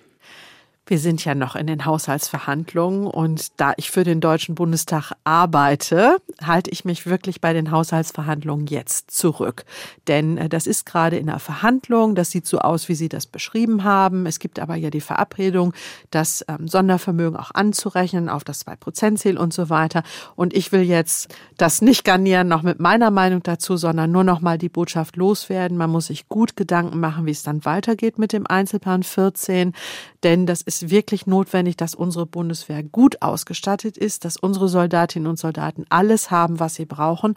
[0.88, 6.18] Wir sind ja noch in den Haushaltsverhandlungen und da ich für den Deutschen Bundestag arbeite,
[6.40, 9.64] halte ich mich wirklich bei den Haushaltsverhandlungen jetzt zurück.
[10.06, 13.26] Denn äh, das ist gerade in der Verhandlung, das sieht so aus, wie Sie das
[13.26, 14.26] beschrieben haben.
[14.26, 15.72] Es gibt aber ja die Verabredung,
[16.12, 20.04] das ähm, Sondervermögen auch anzurechnen auf das 2-Prozent-Ziel und so weiter.
[20.36, 24.40] Und ich will jetzt das nicht garnieren noch mit meiner Meinung dazu, sondern nur noch
[24.40, 25.76] mal die Botschaft loswerden.
[25.76, 29.72] Man muss sich gut Gedanken machen, wie es dann weitergeht mit dem Einzelplan 14.
[30.22, 35.38] Denn das ist wirklich notwendig, dass unsere Bundeswehr gut ausgestattet ist, dass unsere Soldatinnen und
[35.38, 37.34] Soldaten alles haben, was sie brauchen.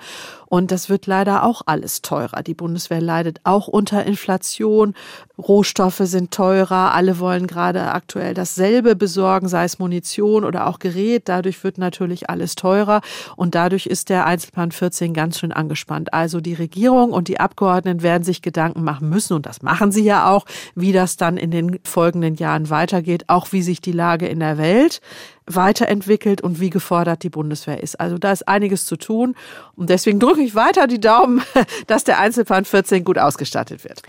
[0.47, 2.43] Und das wird leider auch alles teurer.
[2.43, 4.93] Die Bundeswehr leidet auch unter Inflation.
[5.37, 6.93] Rohstoffe sind teurer.
[6.93, 11.29] Alle wollen gerade aktuell dasselbe besorgen, sei es Munition oder auch Gerät.
[11.29, 13.01] Dadurch wird natürlich alles teurer.
[13.35, 16.13] Und dadurch ist der Einzelplan 14 ganz schön angespannt.
[16.13, 19.33] Also die Regierung und die Abgeordneten werden sich Gedanken machen müssen.
[19.33, 23.51] Und das machen sie ja auch, wie das dann in den folgenden Jahren weitergeht, auch
[23.51, 25.01] wie sich die Lage in der Welt
[25.45, 27.99] weiterentwickelt und wie gefordert die Bundeswehr ist.
[27.99, 29.35] Also da ist einiges zu tun
[29.75, 31.41] und deswegen drücke ich weiter die Daumen,
[31.87, 34.03] dass der Einzelplan 14 gut ausgestattet wird.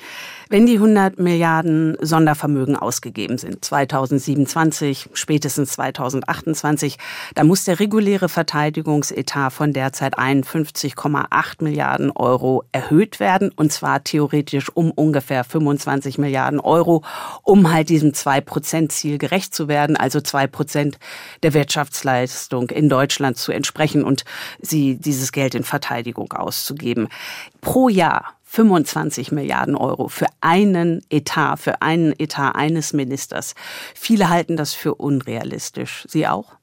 [0.52, 6.98] Wenn die 100 Milliarden Sondervermögen ausgegeben sind, 2027, spätestens 2028,
[7.36, 14.74] dann muss der reguläre Verteidigungsetat von derzeit 51,8 Milliarden Euro erhöht werden und zwar theoretisch
[14.74, 17.04] um ungefähr 25 Milliarden Euro,
[17.44, 20.98] um halt diesem 2-Prozent-Ziel gerecht zu werden, also 2 Prozent
[21.44, 24.24] der Wirtschaftsleistung in Deutschland zu entsprechen und
[24.60, 27.06] sie dieses Geld in Verteidigung auszugeben.
[27.60, 33.54] Pro Jahr 25 Milliarden Euro für einen Etat, für einen Etat eines Ministers.
[33.94, 36.04] Viele halten das für unrealistisch.
[36.08, 36.59] Sie auch?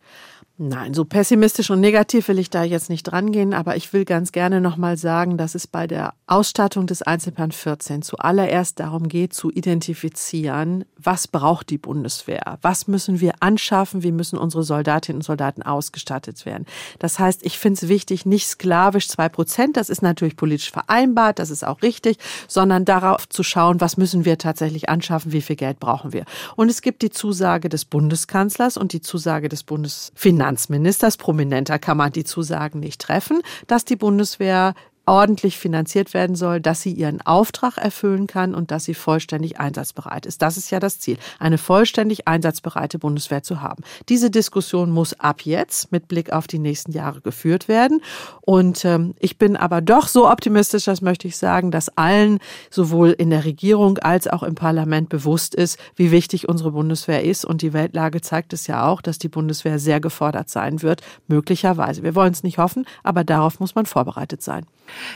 [0.59, 4.31] Nein, so pessimistisch und negativ will ich da jetzt nicht drangehen, aber ich will ganz
[4.31, 9.51] gerne nochmal sagen, dass es bei der Ausstattung des Einzelplan 14 zuallererst darum geht, zu
[9.51, 12.57] identifizieren, was braucht die Bundeswehr?
[12.63, 14.01] Was müssen wir anschaffen?
[14.01, 16.65] Wie müssen unsere Soldatinnen und Soldaten ausgestattet werden?
[16.97, 21.37] Das heißt, ich finde es wichtig, nicht sklavisch zwei Prozent, das ist natürlich politisch vereinbart,
[21.37, 22.17] das ist auch richtig,
[22.47, 26.25] sondern darauf zu schauen, was müssen wir tatsächlich anschaffen, wie viel Geld brauchen wir?
[26.55, 31.97] Und es gibt die Zusage des Bundeskanzlers und die Zusage des Bundesfinanzministers Finanzministers, prominenter kann
[31.97, 34.75] man die Zusagen nicht treffen, dass die Bundeswehr
[35.07, 40.25] ordentlich finanziert werden soll, dass sie ihren Auftrag erfüllen kann und dass sie vollständig einsatzbereit
[40.25, 40.41] ist.
[40.41, 43.83] Das ist ja das Ziel, eine vollständig einsatzbereite Bundeswehr zu haben.
[44.09, 48.01] Diese Diskussion muss ab jetzt mit Blick auf die nächsten Jahre geführt werden.
[48.41, 52.39] Und ähm, ich bin aber doch so optimistisch, das möchte ich sagen, dass allen
[52.69, 57.45] sowohl in der Regierung als auch im Parlament bewusst ist, wie wichtig unsere Bundeswehr ist.
[57.45, 62.03] Und die Weltlage zeigt es ja auch, dass die Bundeswehr sehr gefordert sein wird, möglicherweise.
[62.03, 64.65] Wir wollen es nicht hoffen, aber darauf muss man vorbereitet sein.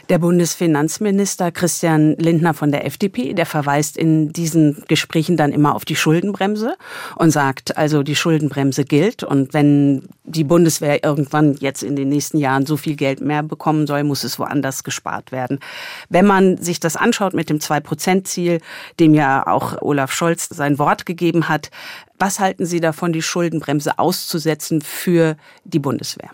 [0.10, 5.86] Der Bundesfinanzminister Christian Lindner von der FDP, der verweist in diesen Gesprächen dann immer auf
[5.86, 6.76] die Schuldenbremse
[7.16, 12.38] und sagt, also die Schuldenbremse gilt und wenn die Bundeswehr irgendwann jetzt in den nächsten
[12.38, 15.60] Jahren so viel Geld mehr bekommen soll, muss es woanders gespart werden.
[16.10, 18.62] Wenn man sich das anschaut mit dem Zwei-Prozent-Ziel,
[19.00, 21.70] dem ja auch Olaf Scholz sein Wort gegeben hat,
[22.18, 26.30] was halten Sie davon, die Schuldenbremse auszusetzen für die Bundeswehr?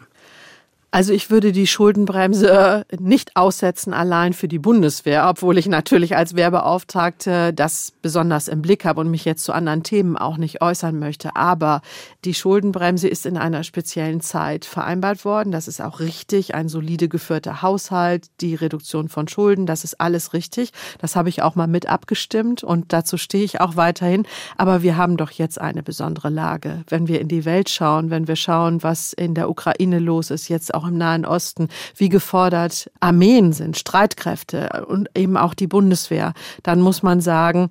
[0.90, 6.34] Also ich würde die Schuldenbremse nicht aussetzen allein für die Bundeswehr, obwohl ich natürlich als
[6.34, 10.98] Wehrbeauftragte das besonders im Blick habe und mich jetzt zu anderen Themen auch nicht äußern
[10.98, 11.36] möchte.
[11.36, 11.82] Aber
[12.24, 15.52] die Schuldenbremse ist in einer speziellen Zeit vereinbart worden.
[15.52, 16.56] Das ist auch richtig.
[16.56, 20.72] Ein solide geführter Haushalt, die Reduktion von Schulden, das ist alles richtig.
[21.00, 24.26] Das habe ich auch mal mit abgestimmt und dazu stehe ich auch weiterhin.
[24.56, 26.84] Aber wir haben doch jetzt eine besondere Lage.
[26.88, 30.48] Wenn wir in die Welt schauen, wenn wir schauen, was in der Ukraine los ist,
[30.48, 36.34] jetzt auch im Nahen Osten, wie gefordert Armeen sind, Streitkräfte und eben auch die Bundeswehr,
[36.64, 37.70] dann muss man sagen,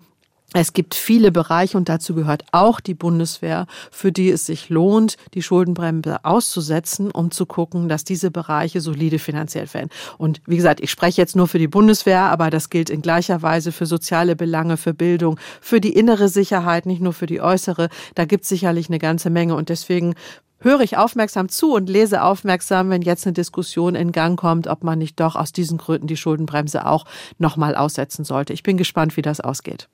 [0.53, 5.17] es gibt viele Bereiche und dazu gehört auch die Bundeswehr, für die es sich lohnt,
[5.35, 9.91] die Schuldenbremse auszusetzen, um zu gucken, dass diese Bereiche solide finanziert werden.
[10.19, 13.43] Und wie gesagt, ich spreche jetzt nur für die Bundeswehr, aber das gilt in gleicher
[13.43, 17.89] Weise für soziale Belange, für Bildung, für die innere Sicherheit, nicht nur für die äußere.
[18.15, 20.15] Da gibt es sicherlich eine ganze Menge und deswegen
[20.61, 24.85] höre ich aufmerksam zu und lese aufmerksam, wenn jetzt eine Diskussion in Gang kommt, ob
[24.85, 27.05] man nicht doch aus diesen Gründen die Schuldenbremse auch
[27.39, 28.53] nochmal aussetzen sollte.
[28.53, 29.89] Ich bin gespannt, wie das ausgeht.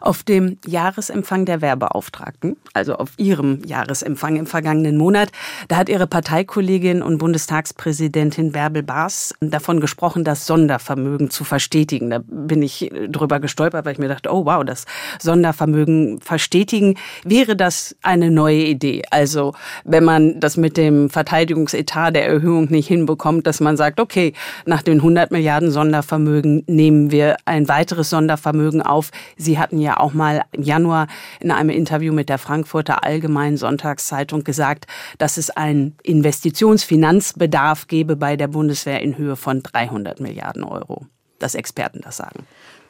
[0.00, 5.30] Auf dem Jahresempfang der Werbeauftragten, also auf Ihrem Jahresempfang im vergangenen Monat,
[5.68, 12.10] da hat Ihre Parteikollegin und Bundestagspräsidentin Bärbel Baas davon gesprochen, das Sondervermögen zu verstetigen.
[12.10, 14.84] Da bin ich drüber gestolpert, weil ich mir dachte, oh wow, das
[15.20, 16.96] Sondervermögen verstetigen.
[17.24, 19.02] Wäre das eine neue Idee?
[19.10, 23.98] Also, wenn wenn man das mit dem Verteidigungsetat der Erhöhung nicht hinbekommt, dass man sagt,
[23.98, 24.32] okay,
[24.64, 29.10] nach den 100 Milliarden Sondervermögen nehmen wir ein weiteres Sondervermögen auf.
[29.36, 31.08] Sie hatten ja auch mal im Januar
[31.40, 34.86] in einem Interview mit der Frankfurter Allgemeinen Sonntagszeitung gesagt,
[35.18, 41.06] dass es einen Investitionsfinanzbedarf gebe bei der Bundeswehr in Höhe von 300 Milliarden Euro.
[41.40, 42.46] Dass Experten das sagen.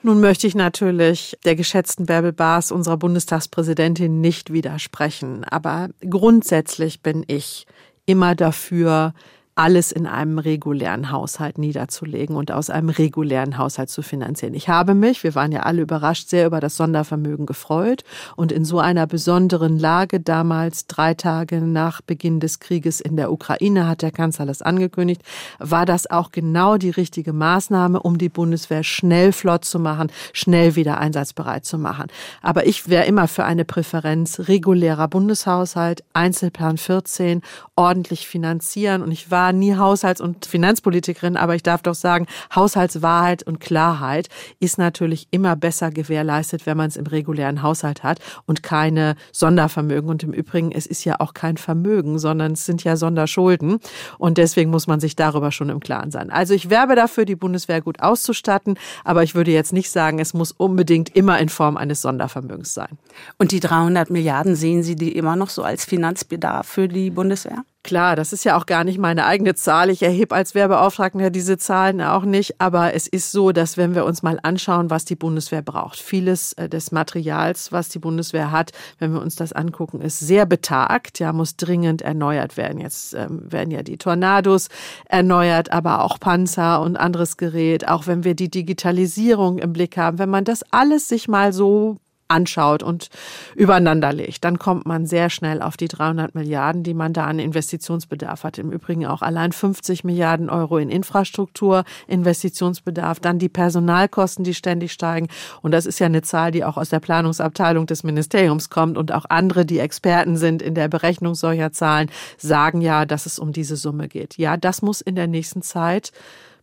[0.07, 5.45] Nun möchte ich natürlich der geschätzten Bärbel Baas, unserer Bundestagspräsidentin, nicht widersprechen.
[5.45, 7.67] Aber grundsätzlich bin ich
[8.05, 9.15] immer dafür,
[9.57, 14.53] alles in einem regulären Haushalt niederzulegen und aus einem regulären Haushalt zu finanzieren.
[14.55, 18.03] Ich habe mich, wir waren ja alle überrascht, sehr über das Sondervermögen gefreut
[18.35, 23.31] und in so einer besonderen Lage damals, drei Tage nach Beginn des Krieges in der
[23.31, 25.23] Ukraine, hat der Kanzler das angekündigt,
[25.61, 30.75] war das auch genau die richtige Maßnahme, um die Bundeswehr schnell flott zu machen, schnell
[30.75, 32.09] wieder einsatzbereit zu machen.
[32.43, 37.41] Aber ich wäre immer für eine Präferenz regulärer Bundeshaushalt, Einzelplan 14,
[37.77, 42.27] ordentlich finanzieren und ich war war nie Haushalts- und Finanzpolitikerin, aber ich darf doch sagen,
[42.55, 48.21] Haushaltswahrheit und Klarheit ist natürlich immer besser gewährleistet, wenn man es im regulären Haushalt hat
[48.47, 50.09] und keine Sondervermögen.
[50.09, 53.81] Und im Übrigen, es ist ja auch kein Vermögen, sondern es sind ja Sonderschulden.
[54.17, 56.31] Und deswegen muss man sich darüber schon im Klaren sein.
[56.31, 60.33] Also ich werbe dafür, die Bundeswehr gut auszustatten, aber ich würde jetzt nicht sagen, es
[60.33, 62.97] muss unbedingt immer in Form eines Sondervermögens sein.
[63.37, 67.63] Und die 300 Milliarden sehen Sie die immer noch so als Finanzbedarf für die Bundeswehr?
[67.85, 69.91] Klar, das ist ja auch gar nicht meine eigene Zahl.
[69.91, 72.59] Ich erhebe als Werbeauftragter diese Zahlen auch nicht.
[72.59, 76.55] Aber es ist so, dass wenn wir uns mal anschauen, was die Bundeswehr braucht, vieles
[76.55, 81.19] äh, des Materials, was die Bundeswehr hat, wenn wir uns das angucken, ist sehr betagt.
[81.19, 82.81] Ja, muss dringend erneuert werden.
[82.81, 84.69] Jetzt ähm, werden ja die Tornados
[85.05, 87.87] erneuert, aber auch Panzer und anderes Gerät.
[87.87, 91.99] Auch wenn wir die Digitalisierung im Blick haben, wenn man das alles sich mal so
[92.29, 93.09] anschaut und
[93.55, 97.39] übereinander legt, dann kommt man sehr schnell auf die 300 Milliarden, die man da an
[97.39, 98.59] Investitionsbedarf hat.
[98.59, 104.93] Im Übrigen auch allein 50 Milliarden Euro in Infrastruktur, Investitionsbedarf, dann die Personalkosten, die ständig
[104.93, 105.29] steigen.
[105.63, 109.13] Und das ist ja eine Zahl, die auch aus der Planungsabteilung des Ministeriums kommt und
[109.13, 113.53] auch andere, die Experten sind in der Berechnung solcher Zahlen, sagen ja, dass es um
[113.53, 114.39] diese Summe geht.
[114.39, 116.13] Ja, das muss in der nächsten Zeit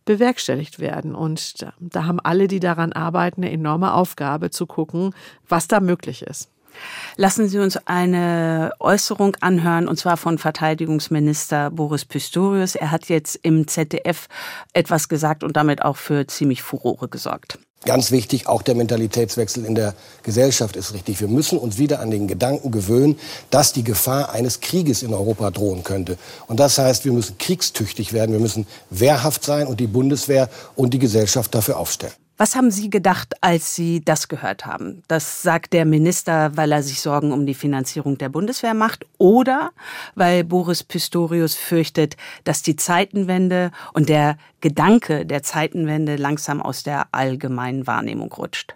[0.04, 1.14] bewerkstelligt werden.
[1.14, 5.14] Und da haben alle, die daran arbeiten, eine enorme Aufgabe zu gucken,
[5.48, 6.48] was da möglich ist.
[7.16, 12.74] Lassen Sie uns eine Äußerung anhören, und zwar von Verteidigungsminister Boris Pistorius.
[12.74, 14.28] Er hat jetzt im ZDF
[14.72, 17.58] etwas gesagt und damit auch für ziemlich Furore gesorgt.
[17.84, 21.20] Ganz wichtig, auch der Mentalitätswechsel in der Gesellschaft ist richtig.
[21.20, 23.18] Wir müssen uns wieder an den Gedanken gewöhnen,
[23.50, 26.16] dass die Gefahr eines Krieges in Europa drohen könnte.
[26.46, 30.94] Und das heißt, wir müssen kriegstüchtig werden, wir müssen wehrhaft sein und die Bundeswehr und
[30.94, 32.21] die Gesellschaft dafür aufstellen.
[32.38, 35.02] Was haben Sie gedacht, als Sie das gehört haben?
[35.06, 39.72] Das sagt der Minister, weil er sich Sorgen um die Finanzierung der Bundeswehr macht oder
[40.14, 47.06] weil Boris Pistorius fürchtet, dass die Zeitenwende und der Gedanke der Zeitenwende langsam aus der
[47.12, 48.74] allgemeinen Wahrnehmung rutscht?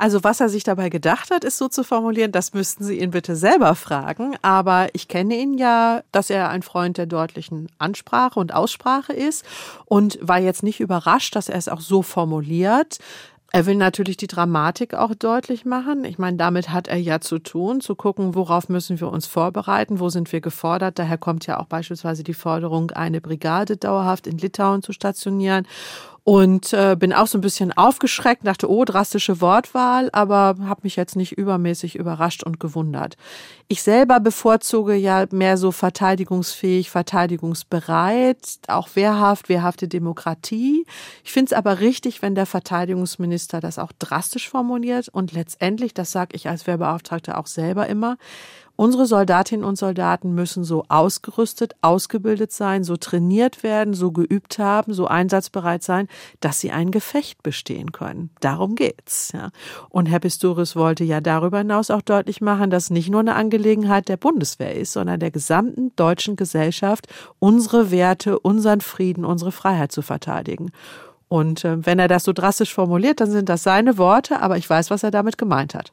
[0.00, 3.10] Also was er sich dabei gedacht hat, ist so zu formulieren, das müssten Sie ihn
[3.10, 4.34] bitte selber fragen.
[4.40, 9.44] Aber ich kenne ihn ja, dass er ein Freund der deutlichen Ansprache und Aussprache ist
[9.84, 12.96] und war jetzt nicht überrascht, dass er es auch so formuliert.
[13.52, 16.06] Er will natürlich die Dramatik auch deutlich machen.
[16.06, 20.00] Ich meine, damit hat er ja zu tun, zu gucken, worauf müssen wir uns vorbereiten,
[20.00, 20.98] wo sind wir gefordert.
[20.98, 25.66] Daher kommt ja auch beispielsweise die Forderung, eine Brigade dauerhaft in Litauen zu stationieren
[26.24, 30.96] und äh, bin auch so ein bisschen aufgeschreckt, dachte, oh, drastische Wortwahl, aber habe mich
[30.96, 33.16] jetzt nicht übermäßig überrascht und gewundert.
[33.68, 40.84] Ich selber bevorzuge ja mehr so verteidigungsfähig, verteidigungsbereit, auch wehrhaft, wehrhafte Demokratie.
[41.24, 46.12] Ich finde es aber richtig, wenn der Verteidigungsminister das auch drastisch formuliert und letztendlich, das
[46.12, 48.16] sage ich als Wehrbeauftragter auch selber immer,
[48.80, 54.94] Unsere Soldatinnen und Soldaten müssen so ausgerüstet, ausgebildet sein, so trainiert werden, so geübt haben,
[54.94, 56.08] so einsatzbereit sein,
[56.40, 58.30] dass sie ein Gefecht bestehen können.
[58.40, 59.32] Darum geht's.
[59.32, 59.50] Ja.
[59.90, 64.08] Und Herr Pistorius wollte ja darüber hinaus auch deutlich machen, dass nicht nur eine Angelegenheit
[64.08, 67.06] der Bundeswehr ist, sondern der gesamten deutschen Gesellschaft,
[67.38, 70.70] unsere Werte, unseren Frieden, unsere Freiheit zu verteidigen.
[71.28, 74.68] Und äh, wenn er das so drastisch formuliert, dann sind das seine Worte, aber ich
[74.68, 75.92] weiß, was er damit gemeint hat.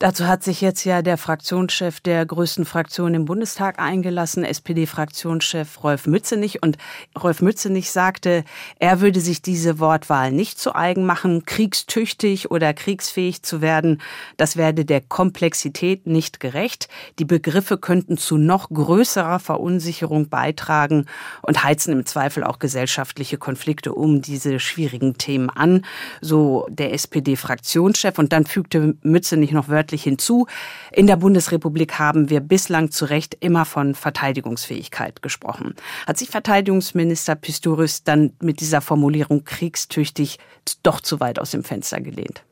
[0.00, 6.06] Dazu hat sich jetzt ja der Fraktionschef der größten Fraktion im Bundestag eingelassen, SPD-Fraktionschef Rolf
[6.06, 6.62] Mützenich.
[6.62, 6.78] Und
[7.22, 8.44] Rolf Mützenich sagte,
[8.78, 14.00] er würde sich diese Wortwahl nicht zu eigen machen, kriegstüchtig oder kriegsfähig zu werden.
[14.38, 16.88] Das werde der Komplexität nicht gerecht.
[17.18, 21.04] Die Begriffe könnten zu noch größerer Verunsicherung beitragen
[21.42, 25.84] und heizen im Zweifel auch gesellschaftliche Konflikte um diese schwierigen Themen an.
[26.22, 28.18] So der SPD-Fraktionschef.
[28.18, 30.46] Und dann fügte Mützenich noch wörtlich wörtlich hinzu.
[30.92, 35.74] In der Bundesrepublik haben wir bislang zu Recht immer von Verteidigungsfähigkeit gesprochen.
[36.06, 40.38] Hat sich Verteidigungsminister Pistorius dann mit dieser Formulierung kriegstüchtig
[40.84, 42.44] doch zu weit aus dem Fenster gelehnt?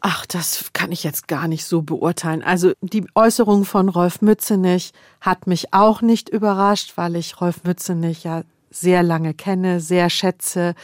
[0.00, 2.42] Ach, das kann ich jetzt gar nicht so beurteilen.
[2.42, 8.24] Also die Äußerung von Rolf Mützenich hat mich auch nicht überrascht, weil ich Rolf Mützenich
[8.24, 10.74] ja sehr lange kenne, sehr schätze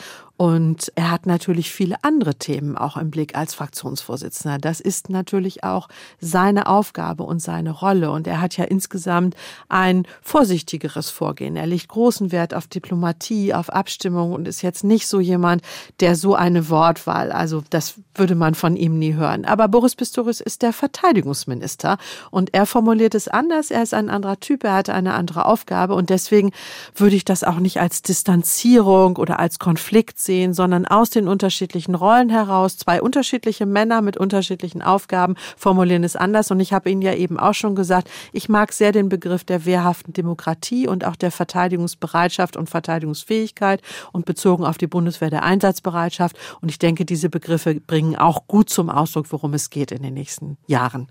[0.40, 4.56] und er hat natürlich viele andere Themen auch im Blick als Fraktionsvorsitzender.
[4.56, 5.88] Das ist natürlich auch
[6.18, 8.10] seine Aufgabe und seine Rolle.
[8.10, 9.36] Und er hat ja insgesamt
[9.68, 11.56] ein vorsichtigeres Vorgehen.
[11.56, 15.60] Er legt großen Wert auf Diplomatie, auf Abstimmung und ist jetzt nicht so jemand,
[16.00, 19.44] der so eine Wortwahl, also das würde man von ihm nie hören.
[19.44, 21.98] Aber Boris Pistorius ist der Verteidigungsminister
[22.30, 23.70] und er formuliert es anders.
[23.70, 26.52] Er ist ein anderer Typ, er hat eine andere Aufgabe und deswegen
[26.94, 31.26] würde ich das auch nicht als Distanzierung oder als Konflikt sehen sehen, sondern aus den
[31.26, 32.76] unterschiedlichen Rollen heraus.
[32.76, 36.52] Zwei unterschiedliche Männer mit unterschiedlichen Aufgaben formulieren es anders.
[36.52, 39.64] Und ich habe Ihnen ja eben auch schon gesagt, ich mag sehr den Begriff der
[39.64, 46.36] wehrhaften Demokratie und auch der Verteidigungsbereitschaft und Verteidigungsfähigkeit und bezogen auf die Bundeswehr der Einsatzbereitschaft.
[46.60, 50.14] Und ich denke, diese Begriffe bringen auch gut zum Ausdruck, worum es geht in den
[50.14, 51.08] nächsten Jahren.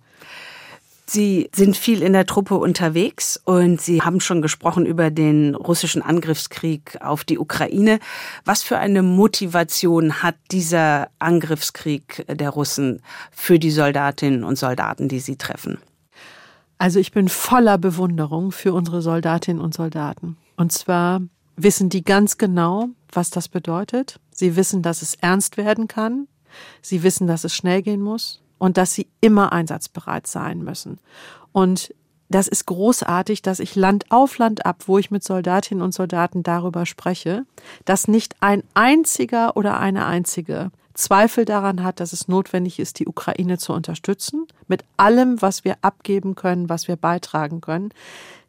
[1.10, 6.04] Sie sind viel in der Truppe unterwegs und Sie haben schon gesprochen über den russischen
[6.04, 7.98] Angriffskrieg auf die Ukraine.
[8.46, 13.02] Was für eine Motivation hat dieser Angriffskrieg der Russen
[13.32, 15.80] für die Soldatinnen und Soldaten, die Sie treffen?
[16.78, 20.38] Also ich bin voller Bewunderung für unsere Soldatinnen und Soldaten.
[20.58, 21.22] Und zwar
[21.56, 24.20] wissen die ganz genau, was das bedeutet.
[24.30, 26.28] Sie wissen, dass es ernst werden kann.
[26.84, 31.00] Sie wissen, dass es schnell gehen muss und dass sie immer einsatzbereit sein müssen.
[31.52, 31.94] Und
[32.30, 36.44] das ist großartig, dass ich Land auf Land ab, wo ich mit Soldatinnen und Soldaten
[36.44, 37.46] darüber spreche,
[37.86, 43.08] dass nicht ein einziger oder eine einzige Zweifel daran hat, dass es notwendig ist, die
[43.08, 47.90] Ukraine zu unterstützen, mit allem, was wir abgeben können, was wir beitragen können.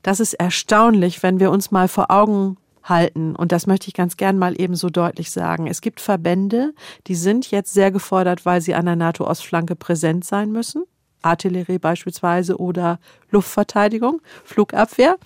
[0.02, 2.58] Das ist erstaunlich, wenn wir uns mal vor Augen
[2.90, 3.34] halten.
[3.34, 5.66] Und das möchte ich ganz gern mal eben so deutlich sagen.
[5.66, 6.74] Es gibt Verbände,
[7.06, 10.84] die sind jetzt sehr gefordert, weil sie an der NATO-Ostflanke präsent sein müssen.
[11.22, 12.98] Artillerie beispielsweise oder
[13.30, 15.16] Luftverteidigung, Flugabwehr.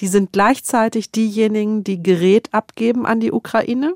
[0.00, 3.94] Die sind gleichzeitig diejenigen, die Gerät abgeben an die Ukraine.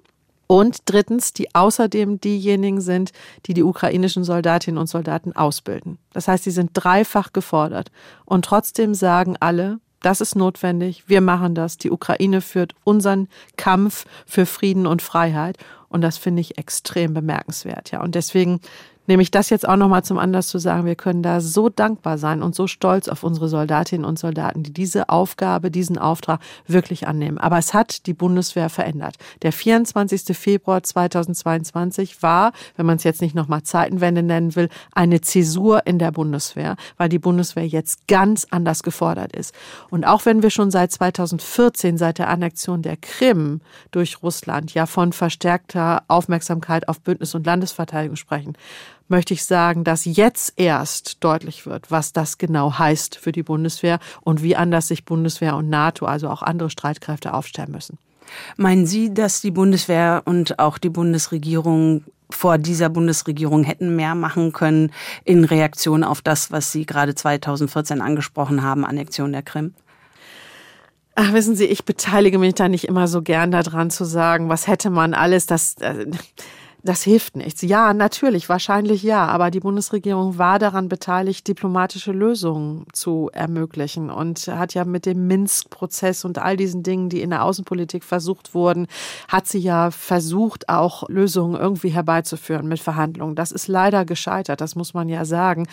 [0.49, 3.13] Und drittens, die außerdem diejenigen sind,
[3.47, 5.97] die die ukrainischen Soldatinnen und Soldaten ausbilden.
[6.13, 7.91] Das heißt, sie sind dreifach gefordert.
[8.27, 11.79] Und trotzdem sagen alle, das ist notwendig, wir machen das.
[11.79, 15.57] Die Ukraine führt unseren Kampf für Frieden und Freiheit.
[15.89, 17.91] Und das finde ich extrem bemerkenswert.
[17.91, 18.61] Ja, und deswegen
[19.07, 22.19] nehme ich das jetzt auch nochmal zum Anlass zu sagen, wir können da so dankbar
[22.19, 27.07] sein und so stolz auf unsere Soldatinnen und Soldaten, die diese Aufgabe, diesen Auftrag wirklich
[27.07, 27.39] annehmen.
[27.39, 29.17] Aber es hat die Bundeswehr verändert.
[29.43, 30.37] Der 24.
[30.37, 35.99] Februar 2022 war, wenn man es jetzt nicht nochmal Zeitenwende nennen will, eine Zäsur in
[35.99, 39.55] der Bundeswehr, weil die Bundeswehr jetzt ganz anders gefordert ist.
[39.91, 44.87] Und auch wenn wir schon seit 2014, seit der Annexion der Krim durch Russland, ja
[44.87, 48.55] von verstärkter Aufmerksamkeit auf Bündnis- und Landesverteidigung sprechen,
[49.09, 53.99] möchte ich sagen, dass jetzt erst deutlich wird, was das genau heißt für die Bundeswehr
[54.23, 57.99] und wie anders sich Bundeswehr und NATO, also auch andere Streitkräfte aufstellen müssen.
[58.57, 64.53] Meinen Sie, dass die Bundeswehr und auch die Bundesregierung vor dieser Bundesregierung hätten mehr machen
[64.53, 64.91] können
[65.25, 69.75] in Reaktion auf das, was Sie gerade 2014 angesprochen haben, Annexion der Krim?
[71.15, 74.67] Ach, wissen Sie, ich beteilige mich da nicht immer so gern daran zu sagen, was
[74.67, 76.07] hätte man alles, das, äh,
[76.85, 77.63] das hilft nichts.
[77.63, 79.27] Ja, natürlich, wahrscheinlich ja.
[79.27, 85.27] Aber die Bundesregierung war daran beteiligt, diplomatische Lösungen zu ermöglichen und hat ja mit dem
[85.29, 88.89] Minsk-Prozess und all diesen Dingen, die in der Außenpolitik versucht wurden,
[89.29, 93.37] hat sie ja versucht, auch Lösungen irgendwie herbeizuführen mit Verhandlungen.
[93.37, 95.69] Das ist leider gescheitert, das muss man ja sagen.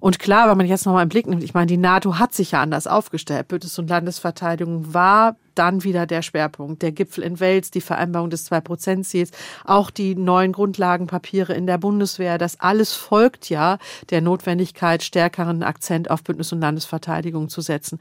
[0.00, 2.52] Und klar, wenn man jetzt nochmal im Blick nimmt, ich meine, die NATO hat sich
[2.52, 3.48] ja anders aufgestellt.
[3.48, 6.82] Bündnis- und Landesverteidigung war dann wieder der Schwerpunkt.
[6.82, 9.30] Der Gipfel in Wels, die Vereinbarung des Zwei-Prozent-Ziels,
[9.64, 12.38] auch die neuen Grundlagenpapiere in der Bundeswehr.
[12.38, 13.78] Das alles folgt ja
[14.10, 17.98] der Notwendigkeit, stärkeren Akzent auf Bündnis- und Landesverteidigung zu setzen.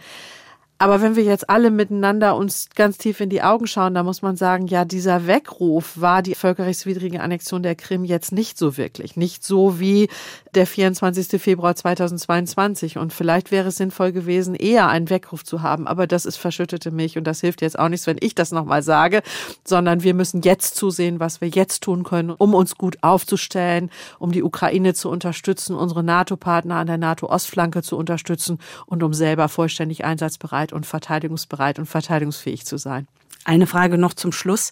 [0.84, 4.22] Aber wenn wir jetzt alle miteinander uns ganz tief in die Augen schauen, da muss
[4.22, 9.16] man sagen, ja, dieser Weckruf war die völkerrechtswidrige Annexion der Krim jetzt nicht so wirklich.
[9.16, 10.10] Nicht so wie
[10.56, 11.42] der 24.
[11.42, 12.98] Februar 2022.
[12.98, 15.88] Und vielleicht wäre es sinnvoll gewesen, eher einen Weckruf zu haben.
[15.88, 18.84] Aber das ist verschüttete Milch und das hilft jetzt auch nichts, wenn ich das nochmal
[18.84, 19.22] sage,
[19.64, 24.34] sondern wir müssen jetzt zusehen, was wir jetzt tun können, um uns gut aufzustellen, um
[24.34, 30.04] die Ukraine zu unterstützen, unsere NATO-Partner an der NATO-Ostflanke zu unterstützen und um selber vollständig
[30.04, 33.08] einsatzbereit und verteidigungsbereit und verteidigungsfähig zu sein.
[33.46, 34.72] Eine Frage noch zum Schluss.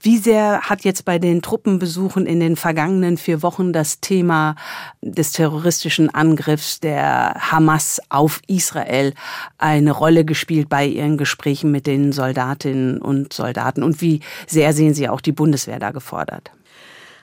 [0.00, 4.54] Wie sehr hat jetzt bei den Truppenbesuchen in den vergangenen vier Wochen das Thema
[5.02, 9.12] des terroristischen Angriffs der Hamas auf Israel
[9.58, 13.82] eine Rolle gespielt bei Ihren Gesprächen mit den Soldatinnen und Soldaten?
[13.82, 16.52] Und wie sehr sehen Sie auch die Bundeswehr da gefordert?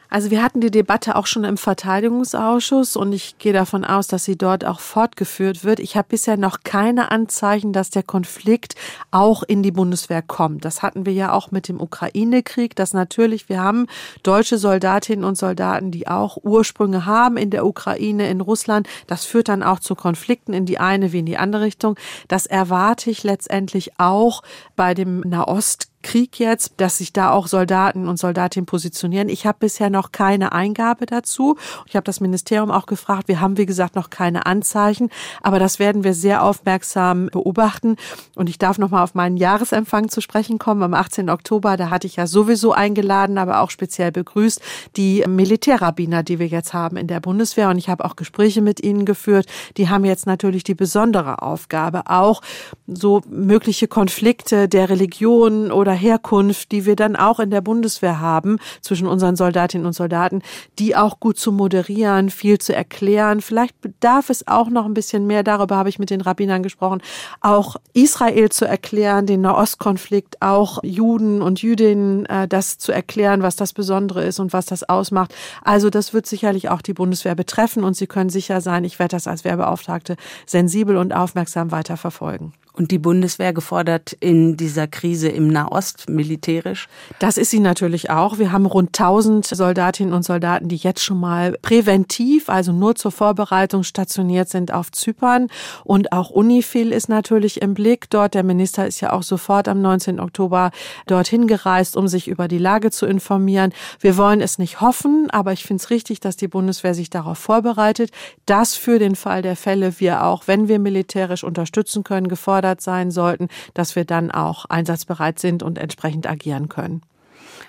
[0.09, 4.25] Also wir hatten die Debatte auch schon im Verteidigungsausschuss und ich gehe davon aus, dass
[4.25, 5.79] sie dort auch fortgeführt wird.
[5.79, 8.75] Ich habe bisher noch keine Anzeichen, dass der Konflikt
[9.11, 10.65] auch in die Bundeswehr kommt.
[10.65, 13.87] Das hatten wir ja auch mit dem Ukraine-Krieg, dass natürlich wir haben
[14.23, 18.87] deutsche Soldatinnen und Soldaten, die auch Ursprünge haben in der Ukraine, in Russland.
[19.07, 21.95] Das führt dann auch zu Konflikten in die eine wie in die andere Richtung.
[22.27, 24.43] Das erwarte ich letztendlich auch
[24.75, 29.27] bei dem Nahost Krieg jetzt, dass sich da auch Soldaten und Soldatinnen positionieren.
[29.27, 31.57] Ich habe bisher noch keine Eingabe dazu.
[31.87, 33.27] Ich habe das Ministerium auch gefragt.
[33.27, 35.09] Wir haben, wie gesagt, noch keine Anzeichen,
[35.41, 37.95] aber das werden wir sehr aufmerksam beobachten.
[38.35, 41.27] Und ich darf noch mal auf meinen Jahresempfang zu sprechen kommen am 18.
[41.31, 41.75] Oktober.
[41.75, 44.61] Da hatte ich ja sowieso eingeladen, aber auch speziell begrüßt
[44.97, 47.69] die Militärrabbiner, die wir jetzt haben in der Bundeswehr.
[47.69, 49.47] Und ich habe auch Gespräche mit ihnen geführt.
[49.77, 52.43] Die haben jetzt natürlich die besondere Aufgabe, auch
[52.85, 58.57] so mögliche Konflikte der Religion oder Herkunft, die wir dann auch in der Bundeswehr haben,
[58.81, 60.41] zwischen unseren Soldatinnen und Soldaten,
[60.79, 63.41] die auch gut zu moderieren, viel zu erklären.
[63.41, 67.01] Vielleicht bedarf es auch noch ein bisschen mehr, darüber habe ich mit den Rabbinern gesprochen,
[67.41, 73.55] auch Israel zu erklären, den Nahostkonflikt, auch Juden und Jüdinnen äh, das zu erklären, was
[73.55, 75.33] das Besondere ist und was das ausmacht.
[75.63, 79.15] Also das wird sicherlich auch die Bundeswehr betreffen und Sie können sicher sein, ich werde
[79.15, 80.15] das als Wehrbeauftragte
[80.45, 82.53] sensibel und aufmerksam weiter verfolgen.
[82.75, 86.89] Und die Bundeswehr gefordert in dieser Krise im Nahost militärisch?
[87.19, 88.37] Das ist sie natürlich auch.
[88.37, 93.11] Wir haben rund 1000 Soldatinnen und Soldaten, die jetzt schon mal präventiv, also nur zur
[93.11, 95.47] Vorbereitung stationiert sind auf Zypern.
[95.85, 98.33] Und auch Unifil ist natürlich im Blick dort.
[98.33, 100.19] Der Minister ist ja auch sofort am 19.
[100.19, 100.71] Oktober
[101.07, 103.71] dorthin gereist, um sich über die Lage zu informieren.
[104.01, 107.37] Wir wollen es nicht hoffen, aber ich finde es richtig, dass die Bundeswehr sich darauf
[107.37, 108.11] vorbereitet,
[108.45, 112.81] dass für den Fall der Fälle wir auch, wenn wir militärisch unterstützen können, gefordert gefordert
[112.81, 117.01] sein sollten, dass wir dann auch einsatzbereit sind und entsprechend agieren können.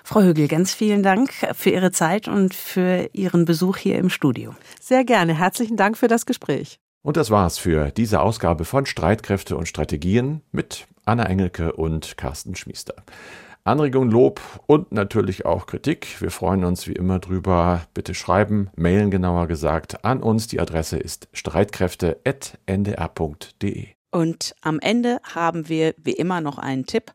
[0.03, 4.55] Frau Högel, ganz vielen Dank für Ihre Zeit und für Ihren Besuch hier im Studio.
[4.81, 5.37] Sehr gerne.
[5.37, 6.79] Herzlichen Dank für das Gespräch.
[7.03, 12.55] Und das war's für diese Ausgabe von Streitkräfte und Strategien mit Anna Engelke und Carsten
[12.55, 12.95] Schmiester.
[13.63, 16.21] Anregungen, Lob und natürlich auch Kritik.
[16.21, 17.81] Wir freuen uns wie immer drüber.
[17.93, 20.47] Bitte schreiben, mailen genauer gesagt an uns.
[20.47, 23.96] Die Adresse ist streitkräfte.ndr.de.
[24.11, 27.11] Und am Ende haben wir wie immer noch einen Tipp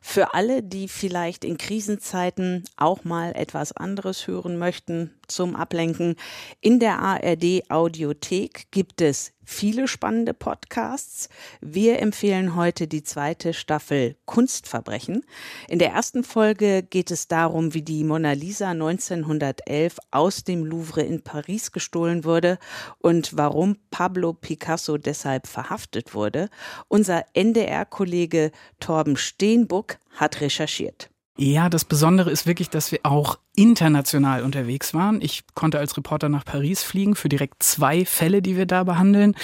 [0.00, 6.16] für alle, die vielleicht in Krisenzeiten auch mal etwas anderes hören möchten zum Ablenken.
[6.60, 11.28] In der ARD Audiothek gibt es viele spannende Podcasts.
[11.60, 15.24] Wir empfehlen heute die zweite Staffel Kunstverbrechen.
[15.68, 21.02] In der ersten Folge geht es darum, wie die Mona Lisa 1911 aus dem Louvre
[21.02, 22.58] in Paris gestohlen wurde
[22.98, 26.48] und warum Pablo Picasso deshalb verhaftet wurde.
[26.86, 31.10] Unser NDR-Kollege Torben Steenbuck hat recherchiert.
[31.42, 35.22] Ja, das Besondere ist wirklich, dass wir auch international unterwegs waren.
[35.22, 39.34] Ich konnte als Reporter nach Paris fliegen für direkt zwei Fälle, die wir da behandeln.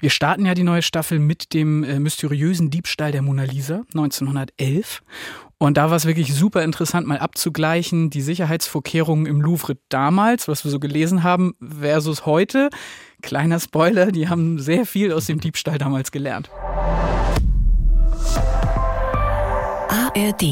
[0.00, 5.02] Wir starten ja die neue Staffel mit dem äh, mysteriösen Diebstahl der Mona Lisa 1911.
[5.58, 10.64] Und da war es wirklich super interessant, mal abzugleichen, die Sicherheitsvorkehrungen im Louvre damals, was
[10.64, 12.68] wir so gelesen haben, versus heute.
[13.22, 16.50] Kleiner Spoiler, die haben sehr viel aus dem Diebstahl damals gelernt.
[19.94, 20.44] ARD